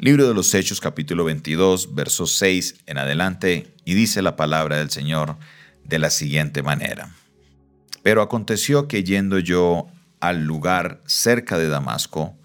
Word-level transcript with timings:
Libro 0.00 0.28
de 0.28 0.34
los 0.34 0.54
Hechos 0.54 0.80
capítulo 0.80 1.24
22, 1.24 1.96
versos 1.96 2.36
6 2.36 2.82
en 2.86 2.98
adelante, 2.98 3.74
y 3.84 3.94
dice 3.94 4.22
la 4.22 4.36
palabra 4.36 4.78
del 4.78 4.90
Señor 4.90 5.38
de 5.82 5.98
la 5.98 6.10
siguiente 6.10 6.62
manera. 6.62 7.16
Pero 8.04 8.22
aconteció 8.22 8.86
que 8.86 9.02
yendo 9.02 9.40
yo 9.40 9.88
al 10.20 10.44
lugar 10.44 11.02
cerca 11.06 11.58
de 11.58 11.66
Damasco, 11.66 12.38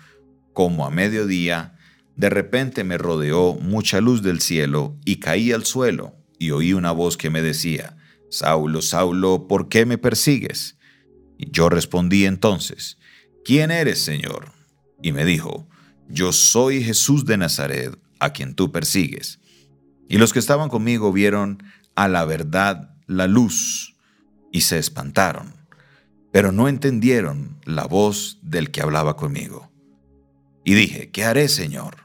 como 0.54 0.84
a 0.88 0.90
mediodía, 0.90 1.78
de 2.16 2.32
repente 2.32 2.84
me 2.84 2.98
rodeó 2.98 3.54
mucha 3.54 4.02
luz 4.02 4.24
del 4.24 4.42
cielo 4.42 4.98
y 5.06 5.18
caí 5.18 5.52
al 5.52 5.64
suelo 5.64 6.16
y 6.40 6.50
oí 6.50 6.74
una 6.74 6.92
voz 6.92 7.18
que 7.18 7.30
me 7.30 7.44
decía, 7.44 7.96
Saulo, 8.32 8.82
Saulo, 8.82 9.48
¿por 9.48 9.70
qué 9.70 9.86
me 9.86 10.00
persigues? 10.00 10.80
Y 11.38 11.52
yo 11.52 11.70
respondí 11.70 12.26
entonces, 12.26 12.98
¿quién 13.46 13.70
eres, 13.70 14.00
Señor? 14.00 14.54
Y 15.04 15.12
me 15.12 15.24
dijo, 15.24 15.68
yo 16.10 16.32
soy 16.32 16.84
Jesús 16.84 17.26
de 17.26 17.38
Nazaret, 17.38 17.98
a 18.20 18.32
quien 18.32 18.56
tú 18.56 18.72
persigues. 18.72 19.40
Y 20.08 20.18
los 20.18 20.34
que 20.34 20.40
estaban 20.40 20.70
conmigo 20.70 21.12
vieron 21.12 21.64
a 21.96 22.08
la 22.08 22.26
verdad 22.26 22.96
la 23.08 23.28
luz 23.28 23.96
y 24.52 24.62
se 24.62 24.78
espantaron, 24.78 25.54
pero 26.32 26.52
no 26.52 26.68
entendieron 26.68 27.58
la 27.66 27.86
voz 27.86 28.40
del 28.42 28.72
que 28.72 28.82
hablaba 28.82 29.16
conmigo. 29.16 29.72
Y 30.64 30.74
dije, 30.74 31.10
¿qué 31.12 31.26
haré, 31.26 31.50
Señor? 31.50 31.98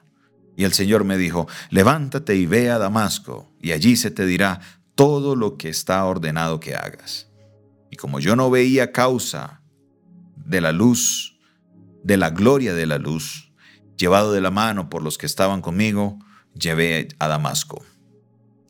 Y 0.57 0.65
el 0.65 0.73
Señor 0.73 1.05
me 1.05 1.17
dijo, 1.17 1.47
levántate 1.71 2.35
y 2.35 2.47
ve 2.47 2.71
a 2.71 2.79
Damasco, 2.79 3.53
y 3.61 3.73
allí 3.73 3.97
se 3.97 4.11
te 4.11 4.27
dirá 4.27 4.61
todo 4.95 5.37
lo 5.37 5.57
que 5.57 5.69
está 5.69 6.05
ordenado 6.05 6.59
que 6.59 6.75
hagas. 6.75 7.29
Y 7.91 7.97
como 7.97 8.19
yo 8.19 8.35
no 8.35 8.51
veía 8.51 8.91
causa 8.91 9.63
de 10.35 10.61
la 10.61 10.73
luz, 10.73 11.39
de 12.03 12.17
la 12.17 12.31
gloria 12.31 12.75
de 12.75 12.87
la 12.87 12.99
luz, 12.99 13.48
llevado 13.99 14.33
de 14.33 14.41
la 14.41 14.51
mano 14.51 14.89
por 14.89 15.03
los 15.03 15.19
que 15.19 15.27
estaban 15.27 15.61
conmigo, 15.61 16.19
llevé 16.55 17.09
a 17.19 17.29
Damasco. 17.29 17.85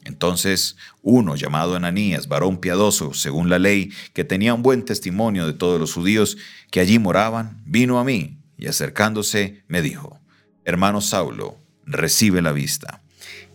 Entonces 0.05 0.77
uno 1.03 1.37
llamado 1.37 1.77
Ananías, 1.77 2.29
varón 2.29 2.59
piadoso 2.59 3.13
según 3.13 3.51
la 3.51 3.59
ley, 3.59 3.93
que 4.15 4.25
tenía 4.25 4.55
un 4.55 4.63
buen 4.63 4.85
testimonio 4.85 5.47
de 5.47 5.53
todos 5.53 5.79
los 5.79 5.93
judíos 5.93 6.39
que 6.71 6.81
allí 6.81 6.99
moraban, 6.99 7.63
vino 7.67 8.01
a 8.01 8.05
mí 8.05 8.41
y 8.57 8.67
acercándose 8.67 9.63
me 9.69 9.83
dijo, 9.83 10.19
hermano 10.65 11.01
Saulo, 11.01 11.59
recibe 11.85 12.43
la 12.43 12.53
vista. 12.53 13.03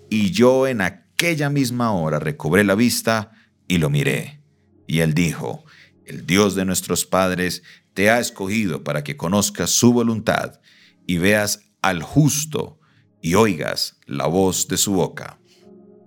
Y 0.09 0.31
yo 0.31 0.67
en 0.67 0.81
aquella 0.81 1.49
misma 1.49 1.91
hora 1.91 2.19
recobré 2.19 2.63
la 2.63 2.75
vista 2.75 3.31
y 3.67 3.79
lo 3.79 3.89
miré. 3.89 4.39
Y 4.85 4.99
él 4.99 5.13
dijo, 5.13 5.65
el 6.05 6.27
Dios 6.27 6.53
de 6.55 6.65
nuestros 6.65 7.05
padres 7.05 7.63
te 7.93 8.09
ha 8.09 8.19
escogido 8.19 8.83
para 8.83 9.03
que 9.03 9.17
conozcas 9.17 9.71
su 9.71 9.91
voluntad 9.91 10.59
y 11.07 11.17
veas 11.17 11.61
al 11.83 12.01
justo 12.01 12.79
y 13.21 13.35
oigas 13.35 13.99
la 14.07 14.25
voz 14.25 14.67
de 14.67 14.77
su 14.77 14.93
boca, 14.93 15.39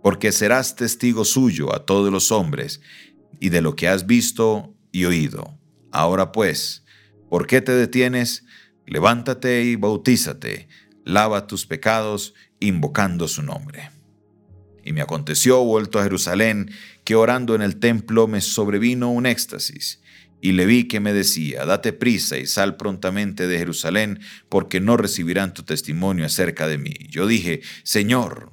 porque 0.03 0.33
serás 0.33 0.75
testigo 0.75 1.25
suyo 1.25 1.73
a 1.73 1.87
todos 1.87 2.11
los 2.11 2.33
hombres 2.33 2.81
y 3.39 3.51
de 3.51 3.61
lo 3.61 3.77
que 3.77 3.87
has 3.87 4.07
visto 4.07 4.75
y 4.91 5.05
oído. 5.05 5.59
Ahora 5.93 6.33
pues, 6.33 6.85
¿por 7.31 7.47
qué 7.47 7.61
te 7.61 7.73
detienes? 7.73 8.45
Levántate 8.87 9.65
y 9.65 9.77
bautízate, 9.77 10.69
lava 11.05 11.47
tus 11.47 11.67
pecados, 11.67 12.35
invocando 12.59 13.29
su 13.29 13.43
nombre. 13.43 13.91
Y 14.83 14.93
me 14.93 15.03
aconteció, 15.03 15.63
vuelto 15.65 15.99
a 15.99 16.05
Jerusalén, 16.05 16.71
que 17.05 17.17
orando 17.17 17.55
en 17.55 17.63
el 17.63 17.79
templo 17.79 18.29
me 18.29 18.41
sobrevino 18.41 19.11
un 19.11 19.27
éxtasis, 19.27 20.01
y 20.41 20.53
le 20.53 20.67
vi 20.67 20.87
que 20.87 21.01
me 21.01 21.13
decía, 21.13 21.65
date 21.65 21.93
prisa 21.93 22.39
y 22.39 22.47
sal 22.47 22.77
prontamente 22.77 23.47
de 23.47 23.59
Jerusalén, 23.59 24.21
porque 24.49 24.81
no 24.81 24.97
recibirán 24.97 25.55
tu 25.55 25.63
testimonio 25.63 26.27
acerca 26.27 26.69
de 26.69 26.79
mí. 26.79 26.95
Yo 27.09 27.27
dije, 27.27 27.63
Señor, 27.85 28.53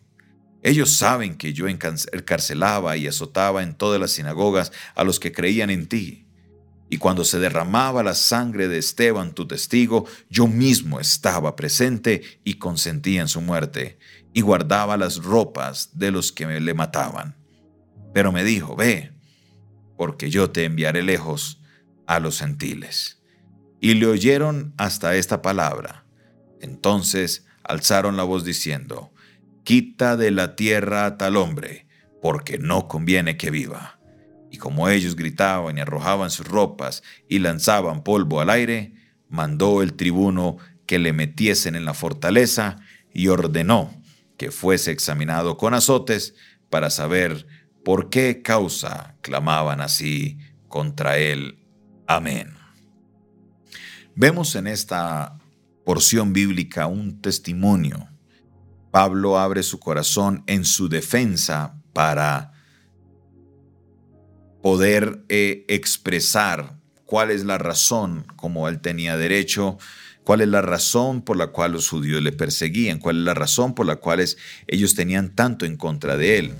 ellos 0.63 0.95
saben 0.95 1.35
que 1.35 1.53
yo 1.53 1.67
encarcelaba 1.67 2.95
y 2.95 3.07
azotaba 3.07 3.63
en 3.63 3.75
todas 3.75 3.99
las 3.99 4.11
sinagogas 4.11 4.71
a 4.95 5.03
los 5.03 5.19
que 5.19 5.33
creían 5.33 5.69
en 5.69 5.87
ti. 5.87 6.25
Y 6.89 6.97
cuando 6.97 7.25
se 7.25 7.39
derramaba 7.39 8.01
la 8.01 8.13
sangre 8.13 8.67
de 8.67 8.77
Esteban, 8.77 9.33
tu 9.33 9.45
testigo, 9.45 10.05
yo 10.29 10.47
mismo 10.47 10.99
estaba 10.99 11.55
presente 11.55 12.21
y 12.43 12.55
consentía 12.55 13.21
en 13.21 13.27
su 13.27 13.41
muerte, 13.41 13.97
y 14.33 14.41
guardaba 14.41 14.95
las 14.95 15.17
ropas 15.17 15.89
de 15.93 16.11
los 16.11 16.31
que 16.31 16.47
me 16.47 16.59
le 16.59 16.73
mataban. 16.73 17.35
Pero 18.13 18.31
me 18.31 18.43
dijo, 18.43 18.75
ve, 18.75 19.11
porque 19.97 20.29
yo 20.29 20.51
te 20.51 20.65
enviaré 20.65 21.03
lejos 21.03 21.62
a 22.15 22.19
los 22.19 22.39
gentiles. 22.39 23.21
Y 23.79 23.95
le 23.95 24.05
oyeron 24.05 24.73
hasta 24.77 25.15
esta 25.15 25.41
palabra. 25.41 26.05
Entonces 26.61 27.45
alzaron 27.63 28.17
la 28.17 28.23
voz 28.23 28.45
diciendo, 28.45 29.11
Quita 29.63 30.17
de 30.17 30.31
la 30.31 30.55
tierra 30.55 31.05
a 31.05 31.17
tal 31.17 31.37
hombre, 31.37 31.87
porque 32.21 32.57
no 32.57 32.87
conviene 32.87 33.37
que 33.37 33.49
viva. 33.49 33.99
Y 34.51 34.57
como 34.57 34.89
ellos 34.89 35.15
gritaban 35.15 35.77
y 35.77 35.81
arrojaban 35.81 36.29
sus 36.29 36.47
ropas 36.47 37.01
y 37.27 37.39
lanzaban 37.39 38.03
polvo 38.03 38.41
al 38.41 38.49
aire, 38.49 38.93
mandó 39.29 39.81
el 39.81 39.93
tribuno 39.93 40.57
que 40.85 40.99
le 40.99 41.13
metiesen 41.13 41.75
en 41.75 41.85
la 41.85 41.93
fortaleza 41.93 42.77
y 43.13 43.29
ordenó 43.29 44.01
que 44.37 44.51
fuese 44.51 44.91
examinado 44.91 45.57
con 45.57 45.73
azotes 45.73 46.35
para 46.69 46.89
saber 46.89 47.47
por 47.83 48.09
qué 48.09 48.41
causa 48.41 49.15
clamaban 49.21 49.81
así 49.81 50.37
contra 50.67 51.17
él 51.17 51.62
Amén. 52.07 52.53
Vemos 54.15 54.55
en 54.55 54.67
esta 54.67 55.39
porción 55.85 56.33
bíblica 56.33 56.87
un 56.87 57.21
testimonio. 57.21 58.09
Pablo 58.91 59.39
abre 59.39 59.63
su 59.63 59.79
corazón 59.79 60.43
en 60.47 60.65
su 60.65 60.87
defensa 60.87 61.81
para 61.93 62.51
poder 64.61 65.25
eh, 65.29 65.65
expresar 65.67 66.77
cuál 67.05 67.31
es 67.31 67.43
la 67.43 67.57
razón 67.57 68.25
como 68.35 68.67
él 68.67 68.79
tenía 68.81 69.17
derecho, 69.17 69.77
cuál 70.23 70.41
es 70.41 70.47
la 70.47 70.61
razón 70.61 71.21
por 71.21 71.37
la 71.37 71.47
cual 71.47 71.73
los 71.73 71.89
judíos 71.89 72.21
le 72.21 72.31
perseguían, 72.31 72.99
cuál 72.99 73.17
es 73.17 73.23
la 73.23 73.33
razón 73.33 73.75
por 73.75 73.85
la 73.85 73.97
cual 73.97 74.23
ellos 74.67 74.95
tenían 74.95 75.35
tanto 75.35 75.65
en 75.65 75.75
contra 75.75 76.17
de 76.17 76.37
él. 76.37 76.53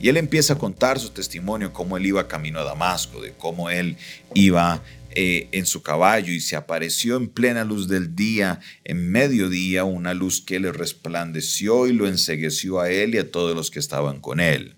Y 0.00 0.08
él 0.08 0.16
empieza 0.16 0.54
a 0.54 0.58
contar 0.58 0.98
su 0.98 1.10
testimonio, 1.10 1.72
cómo 1.72 1.96
él 1.96 2.06
iba 2.06 2.28
camino 2.28 2.60
a 2.60 2.64
Damasco, 2.64 3.20
de 3.20 3.32
cómo 3.32 3.70
él 3.70 3.96
iba 4.34 4.82
eh, 5.10 5.48
en 5.52 5.66
su 5.66 5.82
caballo 5.82 6.32
y 6.32 6.40
se 6.40 6.54
apareció 6.54 7.16
en 7.16 7.28
plena 7.28 7.64
luz 7.64 7.88
del 7.88 8.14
día, 8.14 8.60
en 8.84 9.10
mediodía, 9.10 9.84
una 9.84 10.14
luz 10.14 10.40
que 10.40 10.60
le 10.60 10.70
resplandeció 10.70 11.86
y 11.86 11.92
lo 11.92 12.06
ensegueció 12.06 12.80
a 12.80 12.90
él 12.90 13.14
y 13.14 13.18
a 13.18 13.30
todos 13.30 13.56
los 13.56 13.70
que 13.70 13.80
estaban 13.80 14.20
con 14.20 14.38
él. 14.38 14.76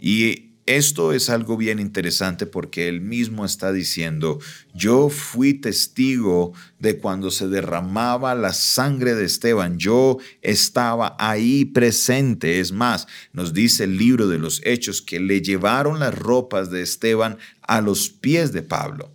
Y 0.00 0.49
esto 0.76 1.12
es 1.12 1.30
algo 1.30 1.56
bien 1.56 1.80
interesante 1.80 2.46
porque 2.46 2.86
él 2.88 3.00
mismo 3.00 3.44
está 3.44 3.72
diciendo, 3.72 4.38
yo 4.72 5.08
fui 5.08 5.54
testigo 5.54 6.52
de 6.78 6.98
cuando 6.98 7.30
se 7.30 7.48
derramaba 7.48 8.34
la 8.36 8.52
sangre 8.52 9.14
de 9.14 9.24
Esteban, 9.24 9.78
yo 9.78 10.18
estaba 10.42 11.16
ahí 11.18 11.64
presente. 11.64 12.60
Es 12.60 12.70
más, 12.70 13.08
nos 13.32 13.52
dice 13.52 13.84
el 13.84 13.96
libro 13.96 14.28
de 14.28 14.38
los 14.38 14.60
hechos 14.64 15.02
que 15.02 15.18
le 15.18 15.42
llevaron 15.42 15.98
las 15.98 16.16
ropas 16.16 16.70
de 16.70 16.82
Esteban 16.82 17.38
a 17.62 17.80
los 17.80 18.08
pies 18.08 18.52
de 18.52 18.62
Pablo. 18.62 19.12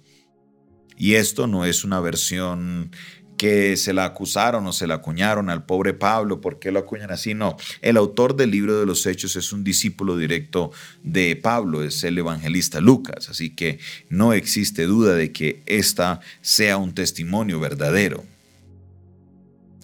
Y 0.97 1.15
esto 1.15 1.47
no 1.47 1.65
es 1.65 1.83
una 1.83 1.99
versión 1.99 2.91
que 3.37 3.75
se 3.77 3.93
la 3.93 4.05
acusaron 4.05 4.65
o 4.67 4.73
se 4.73 4.87
la 4.87 4.95
acuñaron 4.95 5.49
al 5.49 5.65
pobre 5.65 5.93
Pablo, 5.93 6.41
¿por 6.41 6.59
qué 6.59 6.71
lo 6.71 6.79
acuñan 6.79 7.11
así? 7.11 7.33
No, 7.33 7.57
el 7.81 7.97
autor 7.97 8.35
del 8.35 8.51
libro 8.51 8.79
de 8.79 8.85
los 8.85 9.05
Hechos 9.05 9.35
es 9.35 9.51
un 9.51 9.63
discípulo 9.63 10.17
directo 10.17 10.71
de 11.03 11.35
Pablo, 11.35 11.83
es 11.83 12.03
el 12.03 12.17
evangelista 12.17 12.79
Lucas, 12.79 13.29
así 13.29 13.49
que 13.49 13.79
no 14.09 14.33
existe 14.33 14.85
duda 14.85 15.15
de 15.15 15.31
que 15.31 15.63
esta 15.65 16.21
sea 16.41 16.77
un 16.77 16.93
testimonio 16.93 17.59
verdadero. 17.59 18.23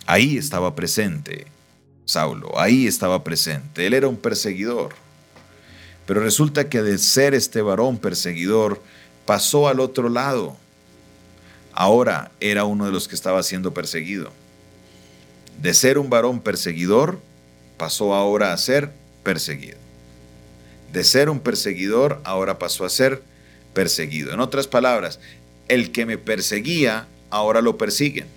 Ahí 0.05 0.37
estaba 0.37 0.75
presente 0.75 1.45
Saulo, 2.05 2.59
ahí 2.59 2.87
estaba 2.87 3.23
presente, 3.23 3.85
él 3.85 3.93
era 3.93 4.07
un 4.07 4.17
perseguidor, 4.17 4.93
pero 6.05 6.21
resulta 6.21 6.67
que 6.67 6.81
de 6.81 6.97
ser 6.97 7.33
este 7.33 7.61
varón 7.61 7.97
perseguidor 7.97 8.81
pasó 9.25 9.67
al 9.67 9.79
otro 9.79 10.09
lado 10.09 10.57
ahora 11.81 12.31
era 12.39 12.63
uno 12.65 12.85
de 12.85 12.91
los 12.91 13.07
que 13.07 13.15
estaba 13.15 13.41
siendo 13.41 13.73
perseguido. 13.73 14.31
De 15.63 15.73
ser 15.73 15.97
un 15.97 16.11
varón 16.11 16.39
perseguidor, 16.39 17.19
pasó 17.77 18.13
ahora 18.13 18.53
a 18.53 18.57
ser 18.57 18.91
perseguido. 19.23 19.79
De 20.93 21.03
ser 21.03 21.27
un 21.27 21.39
perseguidor, 21.39 22.21
ahora 22.23 22.59
pasó 22.59 22.85
a 22.85 22.89
ser 22.89 23.23
perseguido. 23.73 24.31
En 24.31 24.41
otras 24.41 24.67
palabras, 24.67 25.19
el 25.69 25.91
que 25.91 26.05
me 26.05 26.19
perseguía, 26.19 27.07
ahora 27.31 27.61
lo 27.61 27.79
persiguen. 27.79 28.27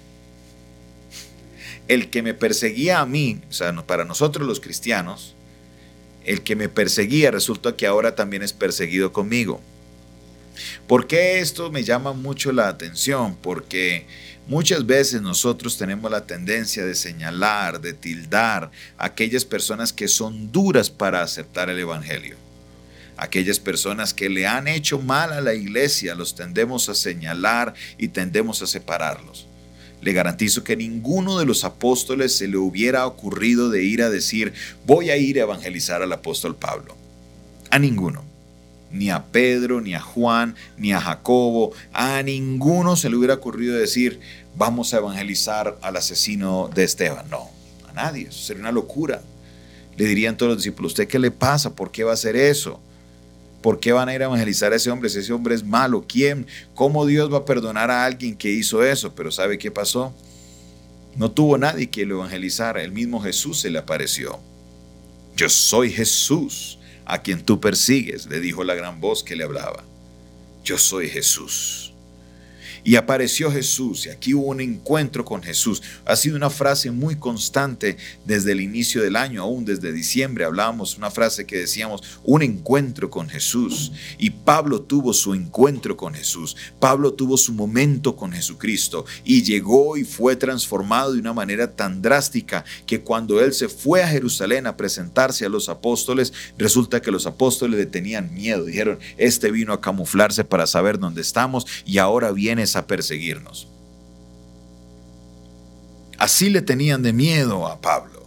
El 1.87 2.09
que 2.09 2.23
me 2.23 2.33
perseguía 2.33 3.01
a 3.01 3.07
mí, 3.07 3.43
o 3.51 3.53
sea, 3.53 3.75
para 3.85 4.07
nosotros 4.07 4.47
los 4.47 4.61
cristianos, 4.61 5.35
el 6.25 6.41
que 6.41 6.57
me 6.57 6.71
perseguía 6.71 7.31
resulta 7.31 7.77
que 7.77 7.87
ahora 7.87 8.15
también 8.15 8.43
es 8.43 8.55
perseguido 8.55 9.13
conmigo. 9.13 9.61
¿Por 10.87 11.07
qué 11.07 11.41
esto 11.41 11.71
me 11.71 11.85
llama 11.85 12.13
mucho 12.13 12.53
la 12.53 12.69
atención? 12.69 13.37
Porque 13.37 14.07
muchas 14.47 14.87
veces 14.87 15.23
nosotros 15.23 15.77
tenemos 15.79 16.11
la 16.11 16.27
tendencia 16.27 16.85
de 16.85 16.95
señalar, 16.95 17.81
de 17.81 17.93
tildar 17.93 18.71
a 18.99 19.07
aquellas 19.07 19.45
personas 19.45 19.93
que 19.93 20.09
son 20.09 20.53
duras 20.53 20.91
para 20.91 21.23
aceptar 21.23 21.71
el 21.71 21.79
Evangelio. 21.79 22.37
Aquellas 23.17 23.61
personas 23.61 24.13
que 24.13 24.29
le 24.29 24.47
han 24.47 24.67
hecho 24.67 24.99
mal 24.99 25.33
a 25.33 25.41
la 25.41 25.55
iglesia 25.55 26.15
los 26.15 26.35
tendemos 26.35 26.89
a 26.89 26.95
señalar 26.95 27.75
y 27.97 28.09
tendemos 28.09 28.61
a 28.63 28.67
separarlos. 28.67 29.47
Le 30.03 30.13
garantizo 30.13 30.65
que 30.65 30.77
ninguno 30.77 31.39
de 31.39 31.47
los 31.47 31.65
apóstoles 31.65 32.37
se 32.37 32.49
le 32.49 32.59
hubiera 32.59 33.07
ocurrido 33.07 33.71
de 33.71 33.85
ir 33.85 34.03
a 34.03 34.11
decir, 34.11 34.53
voy 34.85 35.11
a 35.11 35.17
ir 35.17 35.39
a 35.39 35.45
evangelizar 35.45 36.03
al 36.03 36.13
apóstol 36.13 36.57
Pablo. 36.57 36.97
A 37.71 37.79
ninguno. 37.79 38.34
Ni 38.95 39.11
a 39.11 39.25
Pedro, 39.25 39.81
ni 39.81 39.95
a 39.95 40.01
Juan, 40.01 40.55
ni 40.79 40.93
a 40.93 41.01
Jacobo. 41.01 41.73
A 41.93 42.23
ninguno 42.23 42.95
se 42.95 43.11
le 43.11 43.17
hubiera 43.17 43.35
ocurrido 43.35 43.77
decir, 43.77 44.21
vamos 44.57 44.95
a 44.95 44.99
evangelizar 44.99 45.77
al 45.83 45.97
asesino 45.97 46.71
de 46.73 46.85
Esteban. 46.85 47.29
No, 47.29 47.51
a 47.89 47.93
nadie. 47.93 48.29
Eso 48.29 48.39
sería 48.39 48.63
una 48.63 48.71
locura. 48.71 49.21
Le 49.97 50.07
dirían 50.07 50.37
todos 50.37 50.51
los 50.51 50.59
discípulos, 50.59 50.93
¿usted 50.93 51.09
qué 51.09 51.19
le 51.19 51.33
pasa? 51.33 51.75
¿Por 51.75 51.91
qué 51.91 52.05
va 52.05 52.13
a 52.13 52.15
hacer 52.15 52.37
eso? 52.37 52.81
¿Por 53.63 53.81
qué 53.81 53.93
van 53.93 54.09
a 54.09 54.15
ir 54.15 54.23
a 54.23 54.27
evangelizar 54.27 54.73
a 54.73 54.77
ese 54.77 54.91
hombre 54.91 55.09
si 55.09 55.19
ese 55.19 55.33
hombre 55.33 55.57
es 55.57 55.65
malo? 55.65 56.05
¿Quién? 56.07 56.47
¿Cómo 56.75 57.05
Dios 57.05 57.33
va 57.33 57.39
a 57.39 57.45
perdonar 57.45 57.91
a 57.91 58.05
alguien 58.05 58.37
que 58.37 58.51
hizo 58.51 58.85
eso? 58.85 59.15
Pero 59.15 59.33
¿sabe 59.33 59.59
qué 59.59 59.73
pasó? 59.73 60.15
No 61.17 61.33
tuvo 61.33 61.59
nadie 61.59 61.91
que 61.91 62.07
lo 62.07 62.17
evangelizara. 62.17 62.83
El 62.83 62.93
mismo 62.93 63.21
Jesús 63.21 63.61
se 63.61 63.71
le 63.71 63.79
apareció. 63.79 64.39
Yo 65.37 65.49
soy 65.49 65.91
Jesús 65.91 66.79
a 67.07 67.23
quien 67.23 67.45
tú 67.45 67.61
persigues, 67.61 68.27
le 68.27 68.41
dijo 68.41 68.65
la 68.65 68.75
gran 68.75 69.01
voz 69.01 69.23
que 69.23 69.37
le 69.37 69.45
hablaba. 69.45 69.85
Yo 70.65 70.79
soy 70.79 71.09
Jesús. 71.09 71.94
Y 72.85 72.97
apareció 72.97 73.51
Jesús 73.51 74.07
y 74.07 74.11
aquí 74.11 74.35
hubo 74.35 74.49
un 74.49 74.61
encuentro 74.61 75.25
con 75.25 75.43
Jesús. 75.43 75.83
Ha 76.05 76.17
sido 76.17 76.37
una 76.37 76.51
frase 76.51 76.91
muy 76.91 77.17
constante 77.17 77.97
desde 78.27 78.53
el 78.53 78.61
inicio 78.61 79.03
del 79.03 79.17
año, 79.17 79.43
aún 79.43 79.65
desde 79.65 79.91
diciembre 79.91 80.45
hablábamos 80.45 80.99
una 80.99 81.11
frase 81.11 81.47
que 81.47 81.57
decíamos, 81.57 82.03
un 82.23 82.43
encuentro 82.43 83.09
con 83.09 83.29
Jesús. 83.31 83.93
Y 84.19 84.31
Pablo 84.31 84.83
tuvo 84.83 85.15
su 85.15 85.33
encuentro 85.33 85.97
con 85.97 86.13
Jesús. 86.13 86.57
Pablo 86.79 87.15
tuvo 87.15 87.39
su 87.39 87.55
momento 87.55 88.17
con 88.17 88.33
Jesucristo 88.33 89.07
y 89.25 89.43
llegó 89.43 89.97
y 89.97 90.05
fue 90.05 90.37
transformado 90.37 91.15
de 91.15 91.21
una 91.21 91.33
manera 91.33 91.75
tan 91.75 92.03
drástica 92.03 92.65
que 92.87 93.01
cuando 93.01 93.41
él 93.41 93.55
se 93.55 93.69
fue 93.69 94.03
a 94.03 94.09
Jerusalén 94.09 94.67
a 94.67 94.77
presentarse 94.77 95.47
a 95.47 95.49
los 95.49 95.71
apóstoles, 95.71 96.35
resulta 96.59 97.01
que 97.01 97.11
los 97.11 97.27
apóstoles 97.27 97.79
le 97.79 97.87
tenían 97.87 98.35
miedo. 98.35 98.67
Dijeron, 98.67 98.99
este 99.17 99.51
vino 99.51 99.73
a 99.73 99.81
camuflarse 99.81 100.45
para 100.45 100.67
saber 100.67 100.99
dónde 100.99 101.23
estamos 101.23 101.67
y 101.87 101.97
ahora 101.97 102.31
viene 102.31 102.67
a 102.77 102.87
perseguirnos. 102.87 103.69
Así 106.19 106.49
le 106.49 106.63
tenían 106.63 107.03
de 107.03 107.13
miedo 107.13 107.67
a 107.67 107.81
Pablo. 107.81 108.25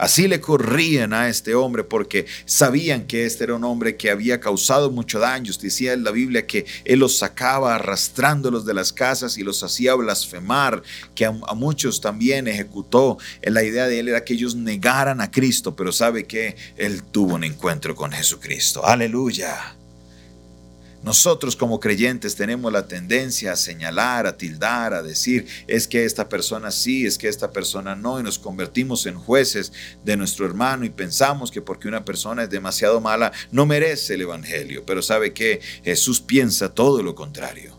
Así 0.00 0.28
le 0.28 0.40
corrían 0.40 1.12
a 1.12 1.28
este 1.28 1.54
hombre 1.54 1.84
porque 1.84 2.24
sabían 2.46 3.06
que 3.06 3.26
este 3.26 3.44
era 3.44 3.54
un 3.54 3.64
hombre 3.64 3.98
que 3.98 4.10
había 4.10 4.40
causado 4.40 4.90
mucho 4.90 5.18
daño. 5.18 5.52
Decía 5.60 5.92
en 5.92 6.04
la 6.04 6.10
Biblia 6.10 6.46
que 6.46 6.64
él 6.86 7.00
los 7.00 7.18
sacaba 7.18 7.74
arrastrándolos 7.74 8.64
de 8.64 8.72
las 8.72 8.94
casas 8.94 9.36
y 9.36 9.42
los 9.42 9.62
hacía 9.62 9.94
blasfemar, 9.94 10.82
que 11.14 11.26
a, 11.26 11.32
muchos 11.54 12.00
también 12.00 12.48
ejecutó. 12.48 13.18
La 13.42 13.62
idea 13.62 13.88
de 13.88 13.98
él 13.98 14.08
era 14.08 14.24
que 14.24 14.32
ellos 14.32 14.54
negaran 14.54 15.20
a 15.20 15.30
Cristo, 15.30 15.76
pero 15.76 15.92
sabe 15.92 16.24
que 16.24 16.56
él 16.78 17.02
tuvo 17.02 17.34
un 17.34 17.44
encuentro 17.44 17.94
con 17.94 18.10
Jesucristo. 18.10 18.86
Aleluya. 18.86 19.76
Nosotros 21.02 21.56
como 21.56 21.80
creyentes 21.80 22.36
tenemos 22.36 22.70
la 22.70 22.86
tendencia 22.86 23.52
a 23.52 23.56
señalar, 23.56 24.26
a 24.26 24.36
tildar, 24.36 24.92
a 24.92 25.02
decir, 25.02 25.46
es 25.66 25.88
que 25.88 26.04
esta 26.04 26.28
persona 26.28 26.70
sí, 26.70 27.06
es 27.06 27.16
que 27.16 27.28
esta 27.28 27.52
persona 27.52 27.96
no, 27.96 28.20
y 28.20 28.22
nos 28.22 28.38
convertimos 28.38 29.06
en 29.06 29.14
jueces 29.14 29.72
de 30.04 30.18
nuestro 30.18 30.44
hermano 30.44 30.84
y 30.84 30.90
pensamos 30.90 31.50
que 31.50 31.62
porque 31.62 31.88
una 31.88 32.04
persona 32.04 32.42
es 32.42 32.50
demasiado 32.50 33.00
mala 33.00 33.32
no 33.50 33.64
merece 33.64 34.14
el 34.14 34.22
Evangelio. 34.22 34.84
Pero 34.84 35.00
sabe 35.00 35.32
que 35.32 35.60
Jesús 35.82 36.20
piensa 36.20 36.74
todo 36.74 37.02
lo 37.02 37.14
contrario. 37.14 37.74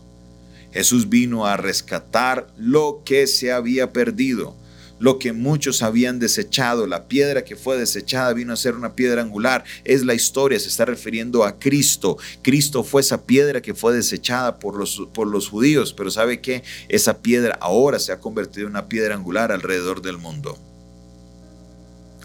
Jesús 0.72 1.08
vino 1.08 1.46
a 1.46 1.56
rescatar 1.56 2.48
lo 2.56 3.02
que 3.04 3.28
se 3.28 3.52
había 3.52 3.92
perdido 3.92 4.56
lo 5.02 5.18
que 5.18 5.32
muchos 5.32 5.82
habían 5.82 6.20
desechado. 6.20 6.86
La 6.86 7.08
piedra 7.08 7.42
que 7.42 7.56
fue 7.56 7.76
desechada 7.76 8.32
vino 8.34 8.52
a 8.52 8.56
ser 8.56 8.76
una 8.76 8.94
piedra 8.94 9.20
angular. 9.20 9.64
Es 9.82 10.04
la 10.04 10.14
historia, 10.14 10.60
se 10.60 10.68
está 10.68 10.84
refiriendo 10.84 11.42
a 11.42 11.58
Cristo. 11.58 12.18
Cristo 12.40 12.84
fue 12.84 13.00
esa 13.00 13.26
piedra 13.26 13.60
que 13.60 13.74
fue 13.74 13.96
desechada 13.96 14.60
por 14.60 14.76
los, 14.76 15.08
por 15.12 15.26
los 15.26 15.48
judíos, 15.48 15.92
pero 15.92 16.08
¿sabe 16.12 16.40
qué? 16.40 16.62
Esa 16.88 17.20
piedra 17.20 17.58
ahora 17.60 17.98
se 17.98 18.12
ha 18.12 18.20
convertido 18.20 18.68
en 18.68 18.74
una 18.74 18.88
piedra 18.88 19.16
angular 19.16 19.50
alrededor 19.50 20.02
del 20.02 20.18
mundo. 20.18 20.56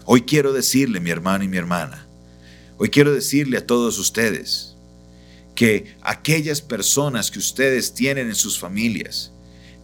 Hoy 0.04 0.22
quiero 0.22 0.52
decirle, 0.52 1.00
mi 1.00 1.10
hermano 1.10 1.42
y 1.42 1.48
mi 1.48 1.56
hermana, 1.56 2.06
hoy 2.76 2.90
quiero 2.90 3.12
decirle 3.12 3.58
a 3.58 3.66
todos 3.66 3.98
ustedes 3.98 4.76
que 5.56 5.96
aquellas 6.00 6.60
personas 6.60 7.32
que 7.32 7.40
ustedes 7.40 7.92
tienen 7.92 8.28
en 8.28 8.36
sus 8.36 8.56
familias, 8.56 9.32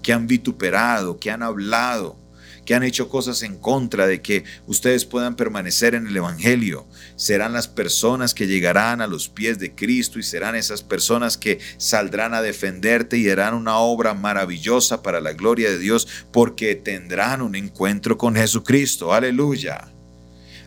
que 0.00 0.12
han 0.12 0.29
vituperado, 0.29 1.19
que 1.19 1.32
han 1.32 1.43
hablado, 1.43 2.23
que 2.64 2.75
han 2.75 2.82
hecho 2.82 3.08
cosas 3.08 3.43
en 3.43 3.56
contra 3.56 4.06
de 4.06 4.22
que 4.22 4.44
ustedes 4.66 5.05
puedan 5.05 5.37
permanecer 5.37 5.94
en 5.94 6.06
el 6.06 6.16
Evangelio. 6.16 6.87
Serán 7.16 7.52
las 7.52 7.69
personas 7.69 8.34
que 8.34 8.46
llegarán 8.46 9.00
a 9.00 9.06
los 9.06 9.28
pies 9.28 9.58
de 9.58 9.75
Cristo 9.75 10.19
y 10.19 10.22
serán 10.22 10.55
esas 10.55 10.82
personas 10.82 11.37
que 11.37 11.58
saldrán 11.76 12.34
a 12.34 12.43
defenderte 12.43 13.19
y 13.19 13.28
harán 13.28 13.55
una 13.55 13.78
obra 13.78 14.14
maravillosa 14.14 15.02
para 15.02 15.20
la 15.20 15.32
gloria 15.32 15.70
de 15.70 15.78
Dios 15.78 16.08
porque 16.32 16.75
tendrán 16.75 17.43
un 17.43 17.55
encuentro 17.55 18.19
con 18.19 18.34
Jesucristo. 18.34 19.12
Aleluya 19.12 19.94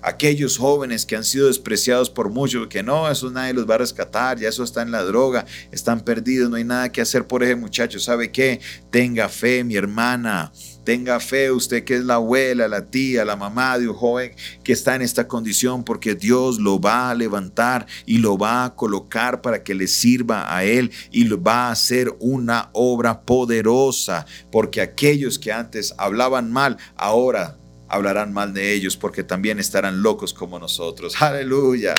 aquellos 0.07 0.57
jóvenes 0.57 1.05
que 1.05 1.17
han 1.17 1.25
sido 1.25 1.47
despreciados 1.47 2.09
por 2.09 2.29
muchos, 2.29 2.67
que 2.67 2.81
no, 2.81 3.09
eso 3.09 3.29
nadie 3.29 3.53
los 3.53 3.69
va 3.69 3.75
a 3.75 3.79
rescatar, 3.79 4.39
ya 4.39 4.47
eso 4.47 4.63
está 4.63 4.81
en 4.81 4.91
la 4.91 5.03
droga, 5.03 5.45
están 5.71 6.01
perdidos, 6.01 6.49
no 6.49 6.55
hay 6.55 6.63
nada 6.63 6.91
que 6.91 7.01
hacer 7.01 7.27
por 7.27 7.43
ese 7.43 7.55
muchacho. 7.55 7.99
¿Sabe 7.99 8.31
qué? 8.31 8.61
Tenga 8.89 9.27
fe, 9.27 9.63
mi 9.63 9.75
hermana. 9.75 10.51
Tenga 10.85 11.19
fe 11.19 11.51
usted 11.51 11.83
que 11.83 11.95
es 11.95 12.05
la 12.05 12.13
abuela, 12.13 12.69
la 12.69 12.89
tía, 12.89 13.25
la 13.25 13.35
mamá 13.35 13.77
de 13.77 13.89
un 13.89 13.95
joven 13.95 14.31
que 14.63 14.71
está 14.71 14.95
en 14.95 15.01
esta 15.01 15.27
condición 15.27 15.83
porque 15.83 16.15
Dios 16.15 16.59
lo 16.59 16.79
va 16.79 17.09
a 17.09 17.15
levantar 17.15 17.85
y 18.05 18.19
lo 18.19 18.37
va 18.37 18.63
a 18.63 18.75
colocar 18.75 19.41
para 19.41 19.63
que 19.63 19.75
le 19.75 19.87
sirva 19.87 20.55
a 20.55 20.63
él 20.63 20.89
y 21.11 21.25
lo 21.25 21.43
va 21.43 21.67
a 21.67 21.71
hacer 21.71 22.15
una 22.21 22.69
obra 22.71 23.23
poderosa 23.23 24.25
porque 24.49 24.79
aquellos 24.79 25.37
que 25.37 25.51
antes 25.51 25.93
hablaban 25.97 26.53
mal 26.53 26.77
ahora 26.95 27.57
hablarán 27.89 28.33
mal 28.33 28.53
de 28.53 28.73
ellos 28.73 28.97
porque 28.97 29.23
también 29.23 29.59
estarán 29.59 30.01
locos 30.01 30.33
como 30.33 30.59
nosotros. 30.59 31.21
Aleluya. 31.21 31.95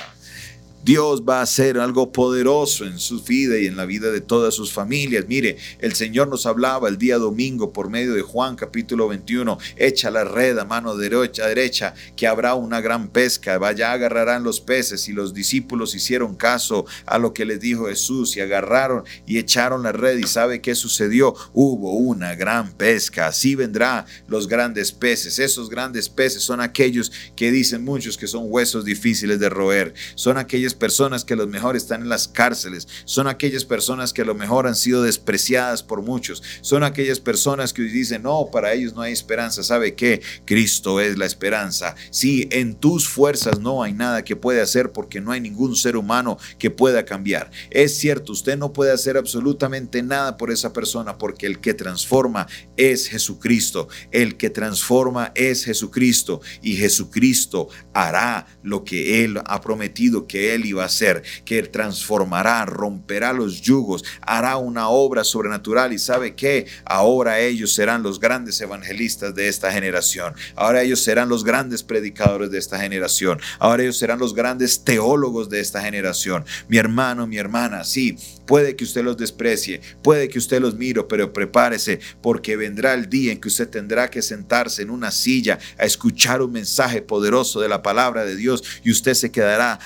Dios 0.89 1.23
va 1.23 1.41
a 1.41 1.43
hacer 1.43 1.79
algo 1.79 2.13
poderoso 2.13 2.87
en 2.87 2.99
su 2.99 3.23
vida 3.23 3.59
y 3.59 3.67
en 3.67 3.77
la 3.77 3.85
vida 3.85 4.11
de 4.11 4.23
todas 4.23 4.55
sus 4.55 4.73
familias. 4.73 5.27
Mire, 5.29 5.59
el 5.81 5.95
Señor 5.95 6.29
nos 6.29 6.47
hablaba 6.47 6.89
el 6.89 6.97
día 6.97 7.19
domingo 7.19 7.75
por 7.75 7.91
medio 7.91 8.15
de 8.15 8.23
Juan 8.23 8.57
capítulo 8.57 9.07
21, 9.07 9.59
echa 9.77 10.11
la 10.11 10.25
red 10.25 10.57
a 10.57 10.65
mano 10.65 10.97
derecha, 10.97 11.47
derecha, 11.47 11.93
que 12.17 12.27
habrá 12.27 12.55
una 12.55 12.81
gran 12.81 13.09
pesca, 13.09 13.59
vaya 13.59 13.93
agarrarán 13.93 14.45
los 14.45 14.63
peces. 14.63 15.11
Y 15.11 15.13
los 15.13 15.35
discípulos 15.35 15.95
hicieron 15.95 16.35
caso 16.37 16.87
a 17.05 17.19
lo 17.19 17.35
que 17.35 17.45
les 17.45 17.61
dijo 17.61 17.89
Jesús 17.89 18.35
y 18.39 18.41
agarraron 18.41 19.05
y 19.27 19.37
echaron 19.37 19.83
la 19.83 19.93
red. 19.93 20.17
Y 20.17 20.27
sabe 20.27 20.63
qué 20.63 20.75
sucedió, 20.75 21.35
hubo 21.53 21.99
una 21.99 22.35
gran 22.35 22.73
pesca, 22.73 23.27
así 23.27 23.55
vendrán 23.55 24.07
los 24.27 24.49
grandes 24.49 24.93
peces, 24.93 25.39
esos 25.39 25.69
grandes 25.69 26.09
peces 26.09 26.43
son 26.43 26.63
aquellos 26.63 27.13
que 27.37 27.53
dicen 27.53 27.85
muchos 27.85 28.17
que 28.17 28.27
son 28.27 28.45
huesos 28.47 28.87
difíciles 28.87 29.39
de 29.39 29.51
roer, 29.51 29.93
son 30.15 30.39
aquellos 30.39 30.78
personas 30.79 31.25
que 31.25 31.35
a 31.35 31.37
lo 31.37 31.47
mejor 31.47 31.77
están 31.77 32.03
en 32.03 32.09
las 32.09 32.29
cárceles, 32.29 32.89
son 33.05 33.27
aquellas 33.27 33.65
personas 33.65 34.13
que 34.13 34.23
a 34.23 34.25
lo 34.25 34.35
mejor 34.35 34.67
han 34.67 34.77
sido 34.77 35.03
despreciadas 35.03 35.83
por 35.83 36.03
muchos, 36.03 36.43
son 36.61 36.85
aquellas 36.85 37.21
personas 37.21 37.73
que 37.73 37.83
dicen, 37.83 38.23
no, 38.23 38.49
para 38.51 38.73
ellos 38.73 38.95
no 38.95 39.03
hay 39.03 39.13
esperanza. 39.13 39.63
¿Sabe 39.63 39.95
qué? 39.95 40.23
Cristo 40.45 41.01
es 41.01 41.19
la 41.19 41.27
esperanza. 41.27 41.95
Si 42.11 42.49
en 42.51 42.75
tus 42.75 43.09
fuerzas 43.09 43.59
no 43.61 43.83
hay 43.83 43.93
nada 43.93 44.25
que 44.25 44.37
puede 44.37 44.61
hacer 44.61 44.93
porque 44.93 45.21
no 45.21 45.33
hay 45.33 45.41
ningún 45.41 45.77
ser 45.77 45.97
humano 45.97 46.39
que 46.59 46.71
pueda 46.71 47.05
cambiar. 47.05 47.51
Es 47.71 47.99
cierto, 47.99 48.33
usted 48.33 48.57
no 48.57 48.73
puede 48.73 48.93
hacer 48.93 49.17
absolutamente 49.17 50.03
nada 50.03 50.37
por 50.37 50.51
esa 50.51 50.73
persona 50.73 51.19
porque 51.19 51.47
el 51.47 51.61
que 51.61 51.75
transforma 51.75 52.47
es 52.77 53.09
Jesucristo. 53.09 53.89
El 54.11 54.37
que 54.37 54.51
transforma 54.51 55.33
es 55.35 55.65
Jesucristo 55.65 56.41
y 56.63 56.77
Jesucristo 56.77 57.69
hará 57.93 58.47
lo 58.63 58.85
que 58.85 59.25
Él 59.25 59.41
ha 59.45 59.61
prometido 59.61 60.27
que 60.27 60.55
Él 60.55 60.58
Iba 60.65 60.83
a 60.83 60.87
hacer, 60.87 61.23
que 61.45 61.63
transformará, 61.63 62.65
romperá 62.67 63.33
los 63.33 63.61
yugos, 63.61 64.05
hará 64.23 64.57
una 64.57 64.89
obra 64.89 65.25
sobrenatural. 65.25 65.93
Y 65.93 65.99
sabe 65.99 66.35
que 66.35 66.67
ahora 66.85 67.41
ellos 67.41 67.73
serán 67.75 68.03
los 68.03 68.21
grandes 68.21 68.61
evangelistas 68.61 69.35
de 69.35 69.49
esta 69.49 69.73
generación, 69.73 70.35
ahora 70.55 70.83
ellos 70.83 71.03
serán 71.03 71.29
los 71.29 71.45
grandes 71.45 71.83
predicadores 71.83 72.51
de 72.51 72.59
esta 72.59 72.79
generación, 72.79 73.41
ahora 73.59 73.83
ellos 73.83 73.99
serán 73.99 74.19
los 74.19 74.35
grandes 74.35 74.85
teólogos 74.85 75.49
de 75.49 75.61
esta 75.61 75.81
generación. 75.83 76.45
Mi 76.69 76.79
hermano, 76.79 77.27
mi 77.27 77.39
hermana, 77.39 77.85
sí, 77.85 78.17
puede 78.47 78.77
que 78.77 78.85
usted 78.85 79.05
los 79.05 79.17
desprecie, 79.17 79.81
puede 80.03 80.29
que 80.29 80.39
usted 80.39 80.61
los 80.61 80.75
mire, 80.75 81.03
pero 81.05 81.33
prepárese 81.33 82.01
porque 82.23 82.57
vendrá 82.57 82.95
el 82.95 83.09
día 83.09 83.33
en 83.33 83.41
que 83.41 83.49
usted 83.49 83.69
tendrá 83.69 84.11
que 84.11 84.23
sentarse 84.23 84.83
en 84.83 84.91
una 84.91 85.11
silla 85.11 85.59
a 85.79 85.85
escuchar 85.85 86.43
un 86.43 86.53
mensaje 86.53 87.03
poderoso 87.03 87.61
de 87.61 87.69
la 87.69 87.83
palabra 87.83 88.25
de 88.25 88.37
Dios 88.37 88.63
y 88.83 88.91
usted 88.91 89.15
se 89.15 89.31
quedará 89.31 89.79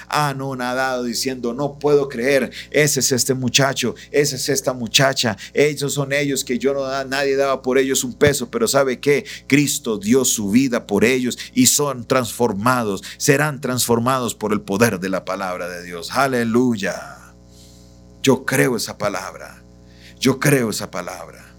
anonadado 0.63 1.05
diciendo, 1.05 1.53
no 1.53 1.79
puedo 1.79 2.09
creer, 2.09 2.51
ese 2.71 3.01
es 3.01 3.13
este 3.13 3.35
muchacho, 3.35 3.95
esa 4.11 4.37
es 4.37 4.49
esta 4.49 4.73
muchacha, 4.73 5.37
ellos 5.53 5.95
son 5.95 6.13
ellos 6.13 6.45
que 6.45 6.59
yo 6.59 6.73
no 6.73 6.83
nadie 7.05 7.37
daba 7.37 7.63
por 7.63 7.79
ellos 7.79 8.05
un 8.05 8.15
peso, 8.15 8.51
pero 8.51 8.69
sabe 8.69 9.01
que 9.01 9.25
Cristo 9.47 9.99
dio 9.99 10.25
su 10.25 10.51
vida 10.51 10.87
por 10.87 11.05
ellos 11.05 11.39
y 11.55 11.67
son 11.67 12.07
transformados, 12.07 13.03
serán 13.19 13.61
transformados 13.61 14.35
por 14.35 14.53
el 14.53 14.61
poder 14.61 15.01
de 15.01 15.09
la 15.09 15.25
palabra 15.25 15.69
de 15.69 15.83
Dios. 15.83 16.11
Aleluya. 16.13 17.19
Yo 18.23 18.45
creo 18.45 18.77
esa 18.77 18.99
palabra. 18.99 19.63
Yo 20.21 20.39
creo 20.39 20.71
esa 20.71 20.91
palabra. 20.91 21.53